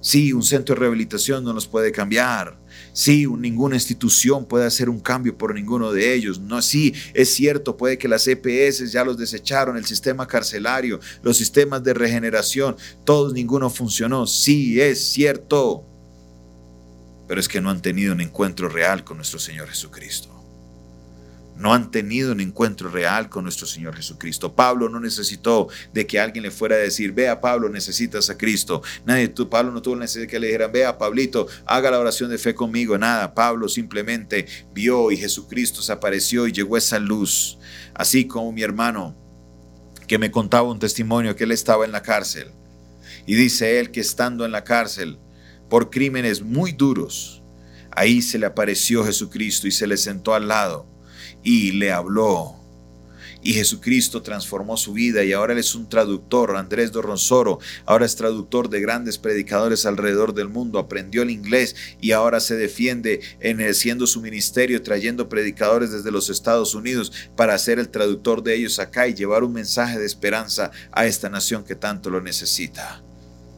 Sí, 0.00 0.32
un 0.32 0.42
centro 0.42 0.74
de 0.74 0.80
rehabilitación 0.80 1.44
no 1.44 1.52
nos 1.52 1.66
puede 1.66 1.90
cambiar. 1.92 2.58
Sí, 2.98 3.28
ninguna 3.28 3.76
institución 3.76 4.44
puede 4.44 4.66
hacer 4.66 4.90
un 4.90 4.98
cambio 4.98 5.38
por 5.38 5.54
ninguno 5.54 5.92
de 5.92 6.14
ellos. 6.14 6.40
No, 6.40 6.60
sí, 6.60 6.92
es 7.14 7.32
cierto, 7.32 7.76
puede 7.76 7.96
que 7.96 8.08
las 8.08 8.26
EPS 8.26 8.90
ya 8.90 9.04
los 9.04 9.16
desecharon, 9.16 9.76
el 9.76 9.86
sistema 9.86 10.26
carcelario, 10.26 10.98
los 11.22 11.36
sistemas 11.36 11.84
de 11.84 11.94
regeneración, 11.94 12.76
todos, 13.04 13.32
ninguno 13.32 13.70
funcionó. 13.70 14.26
Sí, 14.26 14.80
es 14.80 15.00
cierto. 15.12 15.84
Pero 17.28 17.38
es 17.38 17.46
que 17.46 17.60
no 17.60 17.70
han 17.70 17.82
tenido 17.82 18.12
un 18.12 18.20
encuentro 18.20 18.68
real 18.68 19.04
con 19.04 19.18
nuestro 19.18 19.38
Señor 19.38 19.68
Jesucristo 19.68 20.37
no 21.58 21.74
han 21.74 21.90
tenido 21.90 22.32
un 22.32 22.40
encuentro 22.40 22.88
real 22.88 23.28
con 23.28 23.42
nuestro 23.42 23.66
Señor 23.66 23.96
Jesucristo. 23.96 24.54
Pablo 24.54 24.88
no 24.88 25.00
necesitó 25.00 25.68
de 25.92 26.06
que 26.06 26.20
alguien 26.20 26.44
le 26.44 26.52
fuera 26.52 26.76
a 26.76 26.78
decir, 26.78 27.12
vea 27.12 27.40
Pablo, 27.40 27.68
necesitas 27.68 28.30
a 28.30 28.38
Cristo. 28.38 28.80
Nadie, 29.04 29.28
Pablo 29.28 29.72
no 29.72 29.82
tuvo 29.82 29.96
la 29.96 30.02
necesidad 30.02 30.22
de 30.22 30.28
que 30.28 30.38
le 30.38 30.46
dijeran, 30.46 30.70
vea 30.70 30.96
Pablito, 30.98 31.48
haga 31.66 31.90
la 31.90 31.98
oración 31.98 32.30
de 32.30 32.38
fe 32.38 32.54
conmigo. 32.54 32.96
Nada, 32.96 33.34
Pablo 33.34 33.68
simplemente 33.68 34.46
vio 34.72 35.10
y 35.10 35.16
Jesucristo 35.16 35.82
se 35.82 35.92
apareció 35.92 36.46
y 36.46 36.52
llegó 36.52 36.76
esa 36.76 37.00
luz. 37.00 37.58
Así 37.92 38.26
como 38.26 38.52
mi 38.52 38.62
hermano 38.62 39.16
que 40.06 40.18
me 40.18 40.30
contaba 40.30 40.70
un 40.70 40.78
testimonio 40.78 41.34
que 41.34 41.44
él 41.44 41.52
estaba 41.52 41.84
en 41.84 41.92
la 41.92 42.02
cárcel. 42.02 42.52
Y 43.26 43.34
dice 43.34 43.80
él 43.80 43.90
que 43.90 44.00
estando 44.00 44.44
en 44.44 44.52
la 44.52 44.62
cárcel 44.62 45.18
por 45.68 45.90
crímenes 45.90 46.40
muy 46.40 46.70
duros, 46.70 47.42
ahí 47.90 48.22
se 48.22 48.38
le 48.38 48.46
apareció 48.46 49.04
Jesucristo 49.04 49.66
y 49.66 49.72
se 49.72 49.88
le 49.88 49.96
sentó 49.96 50.34
al 50.34 50.46
lado 50.46 50.97
y 51.42 51.72
le 51.72 51.92
habló. 51.92 52.58
Y 53.40 53.54
Jesucristo 53.54 54.20
transformó 54.20 54.76
su 54.76 54.92
vida 54.92 55.22
y 55.22 55.32
ahora 55.32 55.52
él 55.52 55.60
es 55.60 55.74
un 55.74 55.88
traductor, 55.88 56.56
Andrés 56.56 56.90
Dorronsoro, 56.90 57.60
ahora 57.86 58.04
es 58.04 58.16
traductor 58.16 58.68
de 58.68 58.80
grandes 58.80 59.16
predicadores 59.16 59.86
alrededor 59.86 60.34
del 60.34 60.48
mundo, 60.48 60.78
aprendió 60.78 61.22
el 61.22 61.30
inglés 61.30 61.76
y 62.00 62.10
ahora 62.10 62.40
se 62.40 62.56
defiende 62.56 63.20
ejerciendo 63.40 64.08
su 64.08 64.20
ministerio, 64.20 64.82
trayendo 64.82 65.28
predicadores 65.28 65.92
desde 65.92 66.10
los 66.10 66.30
Estados 66.30 66.74
Unidos 66.74 67.12
para 67.36 67.56
ser 67.58 67.78
el 67.78 67.90
traductor 67.90 68.42
de 68.42 68.56
ellos 68.56 68.80
acá 68.80 69.06
y 69.06 69.14
llevar 69.14 69.44
un 69.44 69.52
mensaje 69.52 69.98
de 69.98 70.06
esperanza 70.06 70.72
a 70.90 71.06
esta 71.06 71.28
nación 71.28 71.64
que 71.64 71.76
tanto 71.76 72.10
lo 72.10 72.20
necesita. 72.20 73.02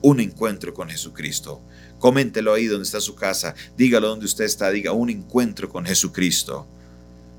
Un 0.03 0.21
encuentro 0.21 0.75
con 0.75 0.91
Jesucristo. 0.91 1.63
Coméntelo 1.99 2.53
ahí 2.55 2.67
donde 2.67 2.85
está 2.85 3.01
su 3.01 3.15
casa, 3.15 3.55
dígalo 3.77 4.09
donde 4.09 4.27
usted 4.27 4.45
está, 4.45 4.71
diga 4.71 4.93
un 4.93 5.11
encuentro 5.11 5.69
con 5.69 5.87
Jesucristo 5.87 6.67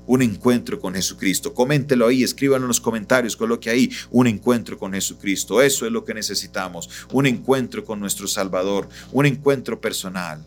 un 0.06 0.22
encuentro 0.22 0.80
con 0.80 0.94
Jesucristo. 0.94 1.54
Coméntelo 1.54 2.06
ahí, 2.06 2.22
escríbanlo 2.22 2.66
en 2.66 2.68
los 2.68 2.80
comentarios, 2.80 3.36
coloque 3.36 3.70
ahí 3.70 3.90
un 4.10 4.26
encuentro 4.26 4.78
con 4.78 4.92
Jesucristo. 4.92 5.62
Eso 5.62 5.86
es 5.86 5.92
lo 5.92 6.04
que 6.04 6.14
necesitamos, 6.14 6.88
un 7.12 7.26
encuentro 7.26 7.84
con 7.84 8.00
nuestro 8.00 8.26
Salvador, 8.26 8.88
un 9.12 9.26
encuentro 9.26 9.80
personal. 9.80 10.44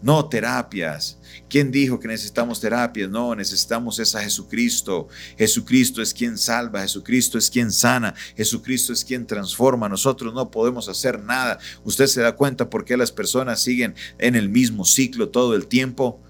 No 0.00 0.28
terapias. 0.28 1.18
¿Quién 1.48 1.72
dijo 1.72 1.98
que 1.98 2.06
necesitamos 2.06 2.60
terapias? 2.60 3.10
No, 3.10 3.34
necesitamos 3.34 3.98
esa 3.98 4.22
Jesucristo. 4.22 5.08
Jesucristo 5.36 6.00
es 6.00 6.14
quien 6.14 6.38
salva, 6.38 6.82
Jesucristo 6.82 7.36
es 7.36 7.50
quien 7.50 7.72
sana, 7.72 8.14
Jesucristo 8.36 8.92
es 8.92 9.04
quien 9.04 9.26
transforma. 9.26 9.88
Nosotros 9.88 10.32
no 10.32 10.52
podemos 10.52 10.88
hacer 10.88 11.20
nada. 11.24 11.58
Usted 11.82 12.06
se 12.06 12.20
da 12.20 12.36
cuenta 12.36 12.70
por 12.70 12.84
qué 12.84 12.96
las 12.96 13.10
personas 13.10 13.60
siguen 13.60 13.96
en 14.18 14.36
el 14.36 14.48
mismo 14.48 14.84
ciclo 14.84 15.30
todo 15.30 15.56
el 15.56 15.66
tiempo 15.66 16.20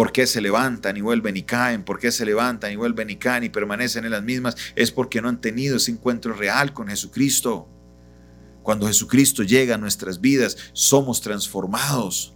¿Por 0.00 0.12
qué 0.12 0.26
se 0.26 0.40
levantan 0.40 0.96
y 0.96 1.02
vuelven 1.02 1.36
y 1.36 1.42
caen? 1.42 1.84
¿Por 1.84 1.98
qué 1.98 2.10
se 2.10 2.24
levantan 2.24 2.72
y 2.72 2.76
vuelven 2.76 3.10
y 3.10 3.16
caen 3.16 3.44
y 3.44 3.50
permanecen 3.50 4.06
en 4.06 4.12
las 4.12 4.22
mismas? 4.22 4.56
Es 4.74 4.90
porque 4.90 5.20
no 5.20 5.28
han 5.28 5.42
tenido 5.42 5.76
ese 5.76 5.90
encuentro 5.90 6.32
real 6.32 6.72
con 6.72 6.88
Jesucristo. 6.88 7.68
Cuando 8.62 8.86
Jesucristo 8.86 9.42
llega 9.42 9.74
a 9.74 9.78
nuestras 9.78 10.22
vidas, 10.22 10.56
somos 10.72 11.20
transformados, 11.20 12.34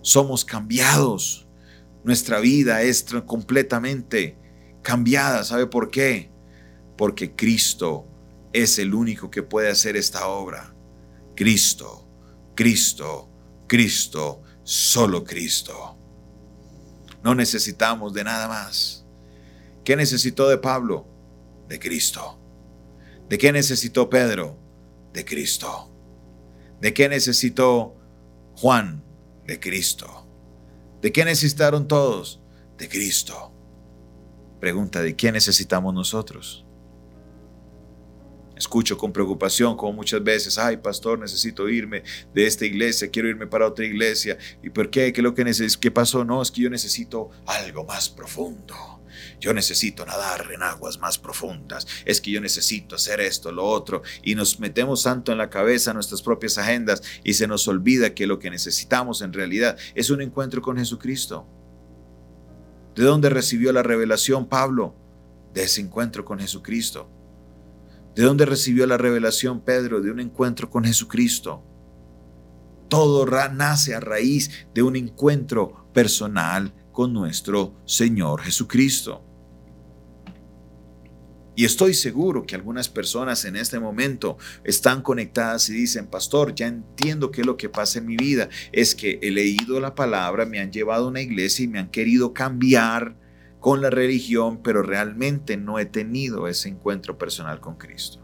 somos 0.00 0.46
cambiados. 0.46 1.46
Nuestra 2.04 2.40
vida 2.40 2.80
es 2.80 3.04
completamente 3.26 4.38
cambiada. 4.80 5.44
¿Sabe 5.44 5.66
por 5.66 5.90
qué? 5.90 6.32
Porque 6.96 7.36
Cristo 7.36 8.06
es 8.54 8.78
el 8.78 8.94
único 8.94 9.30
que 9.30 9.42
puede 9.42 9.68
hacer 9.68 9.98
esta 9.98 10.26
obra. 10.26 10.74
Cristo, 11.36 12.08
Cristo, 12.54 13.28
Cristo, 13.68 14.40
solo 14.62 15.22
Cristo. 15.22 15.98
No 17.24 17.34
necesitamos 17.34 18.12
de 18.12 18.22
nada 18.22 18.46
más. 18.48 19.06
¿Qué 19.82 19.96
necesitó 19.96 20.46
de 20.46 20.58
Pablo? 20.58 21.08
De 21.68 21.78
Cristo. 21.80 22.38
¿De 23.30 23.38
qué 23.38 23.50
necesitó 23.50 24.10
Pedro? 24.10 24.58
De 25.14 25.24
Cristo. 25.24 25.90
¿De 26.82 26.92
qué 26.92 27.08
necesitó 27.08 27.96
Juan? 28.56 29.02
De 29.46 29.58
Cristo. 29.58 30.28
¿De 31.00 31.12
qué 31.12 31.24
necesitaron 31.24 31.88
todos? 31.88 32.42
De 32.76 32.90
Cristo. 32.90 33.54
Pregunta, 34.60 35.00
¿de 35.00 35.16
qué 35.16 35.32
necesitamos 35.32 35.94
nosotros? 35.94 36.63
Escucho 38.56 38.96
con 38.96 39.12
preocupación 39.12 39.76
como 39.76 39.92
muchas 39.92 40.22
veces, 40.22 40.58
ay 40.58 40.76
pastor, 40.76 41.18
necesito 41.18 41.68
irme 41.68 42.02
de 42.32 42.46
esta 42.46 42.64
iglesia, 42.64 43.10
quiero 43.10 43.28
irme 43.28 43.46
para 43.46 43.66
otra 43.66 43.84
iglesia. 43.84 44.38
¿Y 44.62 44.70
por 44.70 44.90
qué? 44.90 45.12
¿Qué, 45.12 45.22
lo 45.22 45.34
que 45.34 45.44
¿Qué 45.80 45.90
pasó? 45.90 46.24
No, 46.24 46.40
es 46.40 46.50
que 46.50 46.62
yo 46.62 46.70
necesito 46.70 47.30
algo 47.46 47.84
más 47.84 48.08
profundo. 48.08 48.74
Yo 49.40 49.52
necesito 49.52 50.06
nadar 50.06 50.50
en 50.52 50.62
aguas 50.62 50.98
más 50.98 51.18
profundas. 51.18 51.86
Es 52.04 52.20
que 52.20 52.30
yo 52.30 52.40
necesito 52.40 52.94
hacer 52.96 53.20
esto, 53.20 53.52
lo 53.52 53.64
otro. 53.64 54.02
Y 54.22 54.34
nos 54.34 54.58
metemos 54.60 55.02
tanto 55.02 55.32
en 55.32 55.38
la 55.38 55.50
cabeza 55.50 55.92
nuestras 55.92 56.22
propias 56.22 56.58
agendas 56.58 57.02
y 57.22 57.34
se 57.34 57.46
nos 57.46 57.68
olvida 57.68 58.14
que 58.14 58.26
lo 58.26 58.38
que 58.38 58.50
necesitamos 58.50 59.22
en 59.22 59.32
realidad 59.32 59.76
es 59.94 60.10
un 60.10 60.22
encuentro 60.22 60.62
con 60.62 60.78
Jesucristo. 60.78 61.46
¿De 62.94 63.04
dónde 63.04 63.28
recibió 63.28 63.72
la 63.72 63.82
revelación 63.82 64.48
Pablo? 64.48 64.94
De 65.52 65.64
ese 65.64 65.80
encuentro 65.80 66.24
con 66.24 66.38
Jesucristo. 66.38 67.10
¿De 68.14 68.22
dónde 68.22 68.46
recibió 68.46 68.86
la 68.86 68.96
revelación 68.96 69.60
Pedro? 69.60 70.00
De 70.00 70.10
un 70.10 70.20
encuentro 70.20 70.70
con 70.70 70.84
Jesucristo. 70.84 71.64
Todo 72.88 73.26
nace 73.52 73.94
a 73.94 74.00
raíz 74.00 74.68
de 74.72 74.82
un 74.82 74.94
encuentro 74.94 75.88
personal 75.92 76.72
con 76.92 77.12
nuestro 77.12 77.74
Señor 77.84 78.42
Jesucristo. 78.42 79.24
Y 81.56 81.64
estoy 81.64 81.94
seguro 81.94 82.46
que 82.46 82.54
algunas 82.54 82.88
personas 82.88 83.44
en 83.44 83.56
este 83.56 83.78
momento 83.78 84.38
están 84.64 85.02
conectadas 85.02 85.68
y 85.68 85.72
dicen, 85.72 86.06
pastor, 86.06 86.54
ya 86.54 86.66
entiendo 86.66 87.30
qué 87.30 87.40
es 87.40 87.46
lo 87.46 87.56
que 87.56 87.68
pasa 87.68 87.98
en 87.98 88.06
mi 88.06 88.16
vida. 88.16 88.48
Es 88.72 88.94
que 88.94 89.18
he 89.22 89.30
leído 89.30 89.80
la 89.80 89.94
palabra, 89.94 90.46
me 90.46 90.60
han 90.60 90.72
llevado 90.72 91.06
a 91.06 91.08
una 91.08 91.20
iglesia 91.20 91.64
y 91.64 91.68
me 91.68 91.78
han 91.78 91.90
querido 91.90 92.32
cambiar 92.32 93.16
con 93.64 93.80
la 93.80 93.88
religión, 93.88 94.62
pero 94.62 94.82
realmente 94.82 95.56
no 95.56 95.78
he 95.78 95.86
tenido 95.86 96.48
ese 96.48 96.68
encuentro 96.68 97.16
personal 97.16 97.60
con 97.60 97.76
Cristo. 97.76 98.20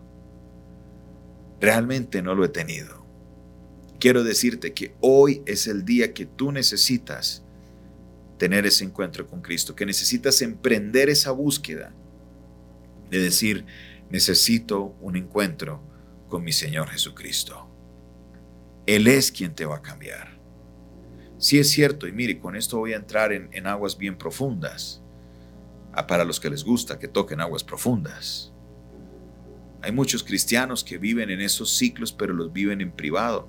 Realmente 1.59 2.21
no 2.21 2.35
lo 2.35 2.45
he 2.45 2.51
tenido. 2.51 3.07
Quiero 3.99 4.23
decirte 4.23 4.75
que 4.75 4.95
hoy 5.01 5.43
es 5.47 5.67
el 5.67 5.87
día 5.87 6.13
que 6.13 6.27
tú 6.27 6.53
necesitas 6.53 7.43
tener 8.37 8.67
ese 8.67 8.85
encuentro 8.85 9.27
con 9.27 9.41
Cristo, 9.41 9.75
que 9.75 9.87
necesitas 9.87 10.43
emprender 10.43 11.09
esa 11.09 11.31
búsqueda 11.31 11.95
de 13.09 13.21
decir, 13.21 13.65
necesito 14.11 14.95
un 15.01 15.17
encuentro 15.17 15.83
con 16.29 16.45
mi 16.45 16.53
Señor 16.53 16.91
Jesucristo. 16.91 17.67
Él 18.85 19.07
es 19.07 19.33
quien 19.33 19.55
te 19.55 19.65
va 19.65 19.77
a 19.77 19.83
cambiar. 19.83 20.39
Si 21.39 21.53
sí 21.53 21.59
es 21.61 21.71
cierto, 21.71 22.07
y 22.07 22.13
mire, 22.13 22.39
con 22.39 22.57
esto 22.57 22.77
voy 22.77 22.93
a 22.93 22.97
entrar 22.97 23.33
en, 23.33 23.49
en 23.53 23.67
aguas 23.67 23.97
bien 23.97 24.19
profundas. 24.19 25.00
Para 25.93 26.25
los 26.25 26.41
que 26.41 26.51
les 26.51 26.65
gusta 26.65 26.99
que 26.99 27.09
toquen 27.09 27.41
aguas 27.41 27.65
profundas. 27.65 28.53
Hay 29.83 29.93
muchos 29.93 30.23
cristianos 30.23 30.85
que 30.85 30.99
viven 30.99 31.31
en 31.31 31.41
esos 31.41 31.71
ciclos, 31.77 32.13
pero 32.13 32.35
los 32.35 32.53
viven 32.53 32.81
en 32.81 32.93
privado, 32.93 33.49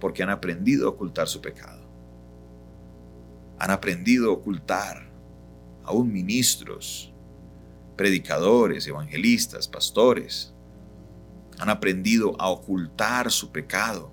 porque 0.00 0.22
han 0.22 0.30
aprendido 0.30 0.86
a 0.86 0.90
ocultar 0.90 1.28
su 1.28 1.40
pecado. 1.40 1.82
Han 3.58 3.70
aprendido 3.70 4.30
a 4.30 4.34
ocultar, 4.34 5.10
aún 5.84 6.12
ministros, 6.12 7.12
predicadores, 7.96 8.86
evangelistas, 8.86 9.68
pastores, 9.68 10.52
han 11.58 11.70
aprendido 11.70 12.34
a 12.40 12.48
ocultar 12.48 13.30
su 13.30 13.52
pecado. 13.52 14.12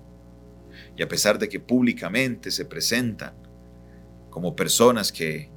Y 0.96 1.02
a 1.02 1.08
pesar 1.08 1.38
de 1.38 1.48
que 1.48 1.58
públicamente 1.58 2.50
se 2.50 2.64
presentan 2.64 3.34
como 4.30 4.54
personas 4.54 5.10
que 5.10 5.51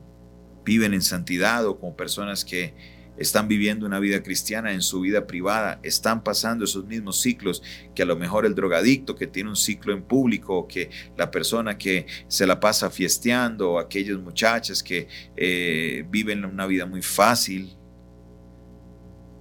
viven 0.65 0.93
en 0.93 1.01
santidad 1.01 1.65
o 1.65 1.79
como 1.79 1.95
personas 1.95 2.43
que 2.43 2.73
están 3.17 3.47
viviendo 3.47 3.85
una 3.85 3.99
vida 3.99 4.21
cristiana 4.21 4.73
en 4.73 4.81
su 4.81 4.99
vida 5.01 5.25
privada, 5.25 5.79
están 5.83 6.23
pasando 6.23 6.65
esos 6.65 6.85
mismos 6.85 7.21
ciclos 7.21 7.63
que 7.93 8.03
a 8.03 8.05
lo 8.05 8.15
mejor 8.15 8.45
el 8.45 8.55
drogadicto 8.55 9.15
que 9.15 9.27
tiene 9.27 9.49
un 9.49 9.55
ciclo 9.55 9.93
en 9.93 10.03
público, 10.03 10.57
o 10.57 10.67
que 10.67 10.89
la 11.15 11.31
persona 11.31 11.77
que 11.77 12.07
se 12.27 12.45
la 12.45 12.59
pasa 12.59 12.89
fiesteando, 12.89 13.73
o 13.73 13.79
aquellas 13.79 14.19
muchachas 14.19 14.83
que 14.83 15.07
eh, 15.37 16.05
viven 16.09 16.43
una 16.43 16.65
vida 16.65 16.85
muy 16.85 17.01
fácil. 17.01 17.77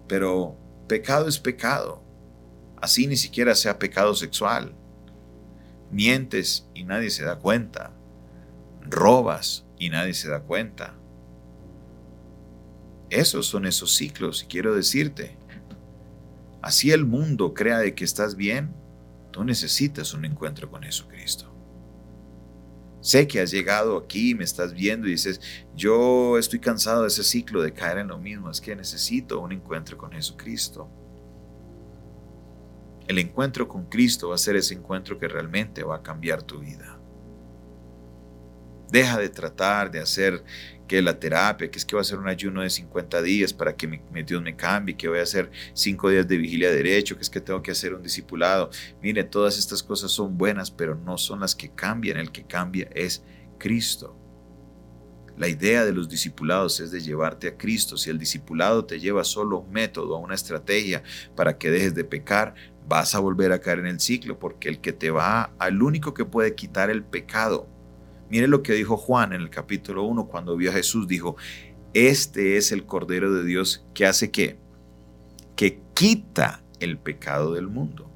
Pero 0.07 0.57
pecado 0.87 1.29
es 1.29 1.39
pecado, 1.39 2.05
así 2.81 3.07
ni 3.07 3.17
siquiera 3.17 3.55
sea 3.55 3.79
pecado 3.79 4.15
sexual. 4.15 4.77
Mientes 5.91 6.69
y 6.75 6.85
nadie 6.85 7.11
se 7.11 7.25
da 7.25 7.39
cuenta. 7.39 7.93
Robas 8.83 9.65
y 9.79 9.89
nadie 9.89 10.13
se 10.15 10.29
da 10.29 10.41
cuenta 10.41 10.95
esos 13.21 13.47
son 13.47 13.67
esos 13.67 13.95
ciclos 13.95 14.43
y 14.43 14.47
quiero 14.47 14.75
decirte, 14.75 15.37
así 16.63 16.91
el 16.91 17.05
mundo 17.05 17.55
crea 17.55 17.79
de 17.79 17.95
que 17.95 18.05
estás 18.05 18.37
bien, 18.37 18.75
tú 19.31 19.45
necesitas 19.45 20.15
un 20.15 20.25
encuentro 20.25 20.71
con 20.71 20.83
Jesucristo. 20.83 21.51
Sé 23.01 23.29
que 23.29 23.41
has 23.41 23.51
llegado 23.51 23.99
aquí, 23.99 24.35
me 24.35 24.45
estás 24.45 24.73
viendo 24.73 25.07
y 25.07 25.11
dices, 25.11 25.41
yo 25.77 26.39
estoy 26.39 26.59
cansado 26.59 27.03
de 27.03 27.09
ese 27.09 27.23
ciclo 27.23 27.61
de 27.61 27.75
caer 27.75 27.99
en 27.99 28.09
lo 28.09 28.19
mismo, 28.19 28.51
es 28.51 28.61
que 28.61 28.75
necesito 28.75 29.41
un 29.41 29.53
encuentro 29.53 29.99
con 29.99 30.13
Jesucristo. 30.13 30.89
El 33.07 33.19
encuentro 33.19 33.69
con 33.69 33.85
Cristo 33.91 34.31
va 34.31 34.37
a 34.37 34.39
ser 34.39 34.57
ese 34.57 34.75
encuentro 34.75 35.19
que 35.19 35.29
realmente 35.29 35.85
va 35.85 35.97
a 35.97 36.03
cambiar 36.03 36.43
tu 36.43 36.61
vida. 36.61 36.99
Deja 38.91 39.19
de 39.19 39.29
tratar 39.29 39.91
de 39.91 40.01
hacer 40.01 40.43
que 40.87 41.01
la 41.03 41.19
terapia, 41.19 41.71
que 41.71 41.79
es 41.79 41.85
que 41.85 41.97
va 41.97 42.01
a 42.01 42.03
hacer 42.03 42.19
un 42.19 42.29
ayuno 42.29 42.63
de 42.63 42.71
50 42.71 43.23
días 43.23 43.53
para 43.53 43.75
que 43.75 44.01
Dios 44.27 44.43
me 44.43 44.57
cambie, 44.57 44.97
que 44.97 45.09
voy 45.09 45.19
a 45.19 45.23
hacer 45.23 45.51
5 45.73 46.11
días 46.11 46.29
de 46.29 46.37
vigilia 46.37 46.71
derecho, 46.71 47.17
que 47.17 47.23
es 47.23 47.31
que 47.31 47.41
tengo 47.41 47.63
que 47.63 47.71
hacer 47.71 47.95
un 47.95 48.03
discipulado. 48.03 48.71
Mire, 49.03 49.25
todas 49.25 49.59
estas 49.59 49.83
cosas 49.83 50.11
son 50.11 50.37
buenas, 50.37 50.71
pero 50.71 50.95
no 50.95 51.17
son 51.19 51.41
las 51.41 51.55
que 51.55 51.71
cambian. 51.71 52.19
El 52.19 52.31
que 52.31 52.45
cambia 52.45 52.89
es 52.95 53.23
Cristo. 53.59 54.19
La 55.37 55.49
idea 55.49 55.85
de 55.85 55.93
los 55.93 56.09
discipulados 56.09 56.79
es 56.79 56.93
de 56.93 57.01
llevarte 57.01 57.49
a 57.49 57.57
Cristo. 57.57 57.97
Si 57.97 58.09
el 58.09 58.19
discipulado 58.19 58.85
te 58.85 59.01
lleva 59.01 59.25
solo 59.25 59.57
a 59.57 59.61
un 59.61 59.73
método, 59.73 60.15
a 60.15 60.21
una 60.21 60.37
estrategia 60.37 61.03
para 61.35 61.59
que 61.59 61.71
dejes 61.71 61.95
de 61.95 62.05
pecar, 62.05 62.55
vas 62.87 63.15
a 63.15 63.19
volver 63.19 63.51
a 63.51 63.61
caer 63.61 63.81
en 63.81 63.87
el 63.87 63.99
ciclo, 63.99 64.39
porque 64.39 64.69
el 64.69 64.81
que 64.81 64.93
te 64.93 65.11
va 65.11 65.55
al 65.59 65.83
único 65.83 66.15
que 66.15 66.25
puede 66.25 66.55
quitar 66.55 66.91
el 66.91 67.03
pecado 67.03 67.74
Mire 68.35 68.49
lo 68.49 68.65
que 68.65 68.73
dijo 68.73 68.97
Juan 68.97 69.33
en 69.33 69.43
el 69.43 69.49
capítulo 69.49 70.03
1 70.03 70.27
cuando 70.27 70.57
vio 70.57 70.71
a 70.71 70.75
Jesús. 70.75 71.07
Dijo, 71.07 71.37
este 71.93 72.57
es 72.57 72.73
el 72.73 72.85
Cordero 72.85 73.33
de 73.33 73.45
Dios 73.45 73.87
que 73.95 74.07
hace 74.07 74.33
qué? 74.33 74.59
Que 75.55 75.79
quita 75.95 76.65
el 76.81 76.99
pecado 76.99 77.55
del 77.55 77.69
mundo. 77.69 78.11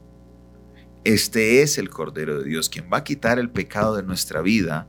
Este 1.05 1.63
es 1.63 1.79
el 1.79 1.89
Cordero 1.89 2.41
de 2.41 2.49
Dios 2.49 2.69
quien 2.69 2.91
va 2.93 2.97
a 2.97 3.05
quitar 3.05 3.39
el 3.39 3.49
pecado 3.49 3.95
de 3.95 4.03
nuestra 4.03 4.43
vida. 4.43 4.89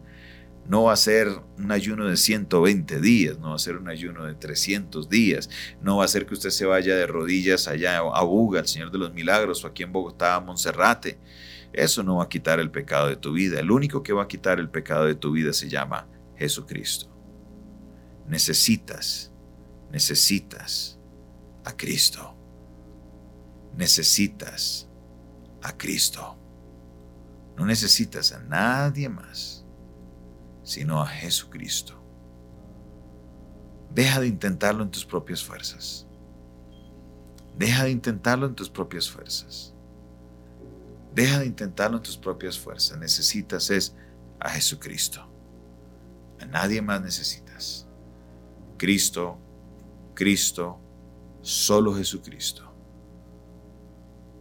No 0.68 0.86
va 0.86 0.94
a 0.94 0.96
ser 0.96 1.28
un 1.60 1.72
ayuno 1.72 2.08
de 2.08 2.18
120 2.18 3.00
días, 3.00 3.38
no 3.38 3.50
va 3.50 3.56
a 3.56 3.60
ser 3.60 3.78
un 3.78 3.88
ayuno 3.88 4.26
de 4.26 4.34
300 4.34 5.10
días, 5.10 5.48
no 5.80 5.98
va 5.98 6.06
a 6.06 6.08
ser 6.08 6.26
que 6.26 6.34
usted 6.34 6.50
se 6.50 6.66
vaya 6.66 6.96
de 6.96 7.06
rodillas 7.06 7.68
allá 7.68 8.00
a 8.00 8.24
Buga, 8.24 8.62
al 8.62 8.68
Señor 8.68 8.90
de 8.90 8.98
los 8.98 9.14
Milagros, 9.14 9.64
o 9.64 9.68
aquí 9.68 9.84
en 9.84 9.92
Bogotá, 9.92 10.34
a 10.34 10.40
Monserrate 10.40 11.20
eso 11.74 12.04
no 12.04 12.18
va 12.18 12.24
a 12.24 12.30
quitar 12.30 12.60
el 12.60 12.72
pecado 12.72 13.08
de 13.08 13.16
tu 13.16 13.34
vida. 13.34 13.60
El 13.60 13.72
único 13.72 14.04
que 14.04 14.14
va 14.14 14.24
a 14.24 14.28
quitar 14.28 14.60
el 14.60 14.70
pecado 14.70 15.06
de 15.06 15.16
tu 15.16 15.32
vida 15.32 15.54
se 15.54 15.70
llama 15.70 16.08
Jesucristo. 16.36 17.08
Necesitas, 18.28 19.32
necesitas 19.92 21.00
a 21.64 21.76
Cristo. 21.76 22.36
Necesitas 23.76 24.90
a 25.62 25.78
Cristo. 25.78 26.38
No 27.56 27.66
necesitas 27.66 28.32
a 28.32 28.40
nadie 28.40 29.10
más, 29.10 29.66
sino 30.64 31.02
a 31.02 31.08
Jesucristo. 31.08 31.96
Deja 33.94 34.22
de 34.22 34.28
intentarlo 34.28 34.84
en 34.84 34.92
tus 34.92 35.06
propias 35.06 35.44
fuerzas. 35.44 36.08
Deja 37.58 37.84
de 37.84 37.92
intentarlo 37.92 38.46
en 38.46 38.56
tus 38.56 38.70
propias 38.70 39.10
fuerzas. 39.10 39.69
Deja 41.14 41.40
de 41.40 41.46
intentarlo 41.48 41.98
en 41.98 42.04
tus 42.04 42.18
propias 42.18 42.58
fuerzas. 42.58 42.98
Necesitas 42.98 43.70
es 43.70 43.96
a 44.40 44.50
Jesucristo. 44.50 45.28
A 46.40 46.46
nadie 46.46 46.82
más 46.82 47.02
necesitas. 47.02 47.88
Cristo, 48.78 49.38
Cristo, 50.14 50.80
solo 51.42 51.94
Jesucristo. 51.96 52.74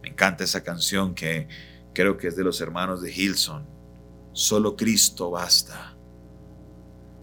Me 0.01 0.09
encanta 0.09 0.43
esa 0.43 0.63
canción 0.63 1.13
que 1.13 1.47
creo 1.93 2.17
que 2.17 2.27
es 2.27 2.35
de 2.35 2.43
los 2.43 2.61
hermanos 2.61 3.01
de 3.01 3.11
Hilson. 3.11 3.67
Solo 4.31 4.75
Cristo 4.75 5.31
basta. 5.31 5.97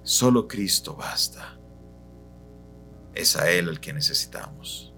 Solo 0.02 0.46
Cristo 0.46 0.94
basta. 0.94 1.58
Es 3.14 3.36
a 3.36 3.50
Él 3.50 3.68
el 3.68 3.80
que 3.80 3.94
necesitamos. 3.94 4.92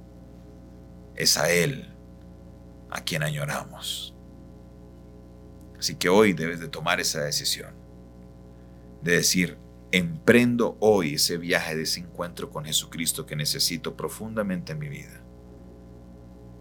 Es 1.14 1.36
a 1.36 1.50
Él 1.52 1.94
a 2.90 3.04
quien 3.04 3.22
añoramos. 3.22 4.17
Así 5.78 5.94
que 5.94 6.08
hoy 6.08 6.32
debes 6.32 6.60
de 6.60 6.68
tomar 6.68 7.00
esa 7.00 7.22
decisión. 7.22 7.74
De 9.02 9.12
decir, 9.12 9.58
emprendo 9.92 10.76
hoy 10.80 11.14
ese 11.14 11.38
viaje 11.38 11.76
de 11.76 11.82
ese 11.82 12.00
encuentro 12.00 12.50
con 12.50 12.64
Jesucristo 12.64 13.24
que 13.26 13.36
necesito 13.36 13.96
profundamente 13.96 14.72
en 14.72 14.78
mi 14.78 14.88
vida. 14.88 15.24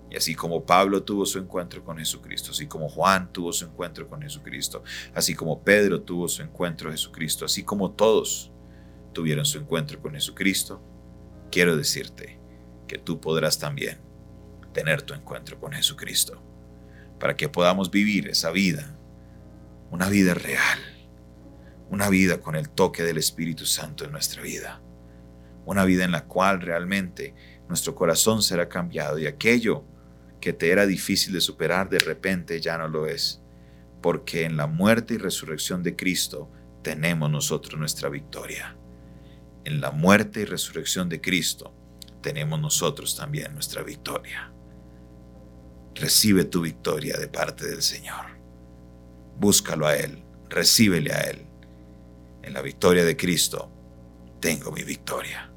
Y 0.09 0.15
así 0.15 0.35
como 0.35 0.65
Pablo 0.65 1.03
tuvo 1.03 1.25
su 1.25 1.37
encuentro 1.37 1.83
con 1.83 1.97
Jesucristo, 1.97 2.51
así 2.51 2.67
como 2.67 2.87
Juan 2.87 3.31
tuvo 3.33 3.51
su 3.51 3.65
encuentro 3.65 4.07
con 4.07 4.21
Jesucristo, 4.21 4.83
así 5.13 5.35
como 5.35 5.63
Pedro 5.63 6.01
tuvo 6.01 6.29
su 6.29 6.41
encuentro 6.41 6.87
con 6.87 6.93
Jesucristo, 6.93 7.43
así 7.43 7.63
como 7.63 7.91
todos 7.91 8.53
tuvieron 9.11 9.45
su 9.45 9.57
encuentro 9.57 10.01
con 10.01 10.13
Jesucristo, 10.13 10.81
quiero 11.51 11.75
decirte 11.75 12.39
que 12.87 12.97
tú 12.97 13.19
podrás 13.19 13.59
también 13.59 13.99
tener 14.71 15.01
tu 15.01 15.13
encuentro 15.13 15.59
con 15.59 15.73
Jesucristo, 15.73 16.41
para 17.19 17.35
que 17.35 17.49
podamos 17.49 17.91
vivir 17.91 18.29
esa 18.29 18.51
vida 18.51 18.96
una 19.91 20.09
vida 20.09 20.33
real, 20.33 20.79
una 21.89 22.09
vida 22.09 22.39
con 22.39 22.55
el 22.55 22.69
toque 22.69 23.03
del 23.03 23.17
Espíritu 23.17 23.65
Santo 23.65 24.03
en 24.05 24.11
nuestra 24.11 24.41
vida, 24.41 24.81
una 25.65 25.85
vida 25.85 26.03
en 26.03 26.11
la 26.11 26.25
cual 26.25 26.61
realmente 26.61 27.33
nuestro 27.67 27.95
corazón 27.95 28.41
será 28.41 28.69
cambiado 28.69 29.19
y 29.19 29.27
aquello 29.27 29.83
que 30.39 30.53
te 30.53 30.71
era 30.71 30.85
difícil 30.85 31.33
de 31.33 31.41
superar 31.41 31.89
de 31.89 31.99
repente 31.99 32.59
ya 32.61 32.77
no 32.77 32.87
lo 32.87 33.07
es, 33.07 33.41
porque 34.01 34.43
en 34.43 34.57
la 34.57 34.67
muerte 34.67 35.15
y 35.15 35.17
resurrección 35.17 35.83
de 35.83 35.95
Cristo 35.95 36.51
tenemos 36.83 37.29
nosotros 37.29 37.79
nuestra 37.79 38.09
victoria. 38.09 38.77
En 39.65 39.81
la 39.81 39.91
muerte 39.91 40.41
y 40.41 40.45
resurrección 40.45 41.09
de 41.09 41.19
Cristo 41.19 41.73
tenemos 42.21 42.59
nosotros 42.59 43.15
también 43.15 43.53
nuestra 43.53 43.83
victoria. 43.83 44.51
Recibe 45.95 46.45
tu 46.45 46.61
victoria 46.61 47.17
de 47.17 47.27
parte 47.27 47.67
del 47.67 47.81
Señor. 47.81 48.37
Búscalo 49.39 49.85
a 49.85 49.95
Él, 49.95 50.23
recíbele 50.49 51.13
a 51.13 51.21
Él. 51.21 51.45
En 52.41 52.53
la 52.53 52.61
victoria 52.61 53.05
de 53.05 53.15
Cristo 53.15 53.71
tengo 54.39 54.71
mi 54.71 54.83
victoria. 54.83 55.51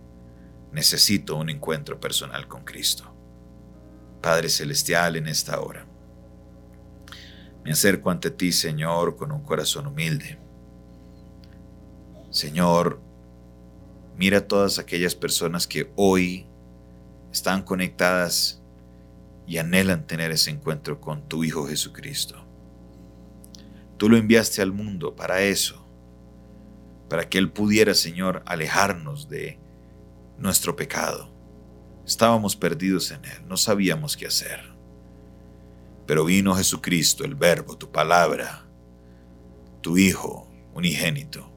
Necesito 0.72 1.36
un 1.36 1.50
encuentro 1.50 1.98
personal 1.98 2.46
con 2.46 2.64
Cristo. 2.64 3.14
Padre 4.20 4.48
Celestial, 4.48 5.16
en 5.16 5.28
esta 5.28 5.60
hora, 5.60 5.86
me 7.64 7.72
acerco 7.72 8.10
ante 8.10 8.30
ti, 8.30 8.52
Señor, 8.52 9.16
con 9.16 9.32
un 9.32 9.42
corazón 9.42 9.86
humilde. 9.86 10.38
Señor, 12.30 13.00
mira 14.16 14.38
a 14.38 14.46
todas 14.46 14.78
aquellas 14.78 15.14
personas 15.14 15.66
que 15.66 15.90
hoy 15.96 16.46
están 17.32 17.62
conectadas 17.62 18.62
y 19.46 19.58
anhelan 19.58 20.06
tener 20.06 20.30
ese 20.30 20.50
encuentro 20.50 21.00
con 21.00 21.28
tu 21.28 21.44
Hijo 21.44 21.66
Jesucristo. 21.66 22.49
Tú 24.00 24.08
lo 24.08 24.16
enviaste 24.16 24.62
al 24.62 24.72
mundo 24.72 25.14
para 25.14 25.42
eso, 25.42 25.86
para 27.10 27.28
que 27.28 27.36
Él 27.36 27.52
pudiera, 27.52 27.92
Señor, 27.92 28.42
alejarnos 28.46 29.28
de 29.28 29.58
nuestro 30.38 30.74
pecado. 30.74 31.30
Estábamos 32.06 32.56
perdidos 32.56 33.10
en 33.10 33.22
Él, 33.26 33.46
no 33.46 33.58
sabíamos 33.58 34.16
qué 34.16 34.26
hacer. 34.26 34.62
Pero 36.06 36.24
vino 36.24 36.54
Jesucristo, 36.54 37.26
el 37.26 37.34
Verbo, 37.34 37.76
tu 37.76 37.92
palabra, 37.92 38.64
tu 39.82 39.98
Hijo 39.98 40.50
unigénito. 40.72 41.52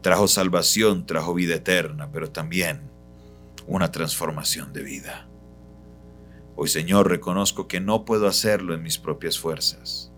Trajo 0.00 0.28
salvación, 0.28 1.04
trajo 1.04 1.34
vida 1.34 1.56
eterna, 1.56 2.10
pero 2.12 2.30
también 2.30 2.90
una 3.66 3.90
transformación 3.92 4.72
de 4.72 4.82
vida. 4.82 5.28
Hoy, 6.54 6.68
Señor, 6.68 7.10
reconozco 7.10 7.68
que 7.68 7.80
no 7.80 8.06
puedo 8.06 8.26
hacerlo 8.26 8.72
en 8.72 8.82
mis 8.82 8.96
propias 8.96 9.38
fuerzas. 9.38 10.14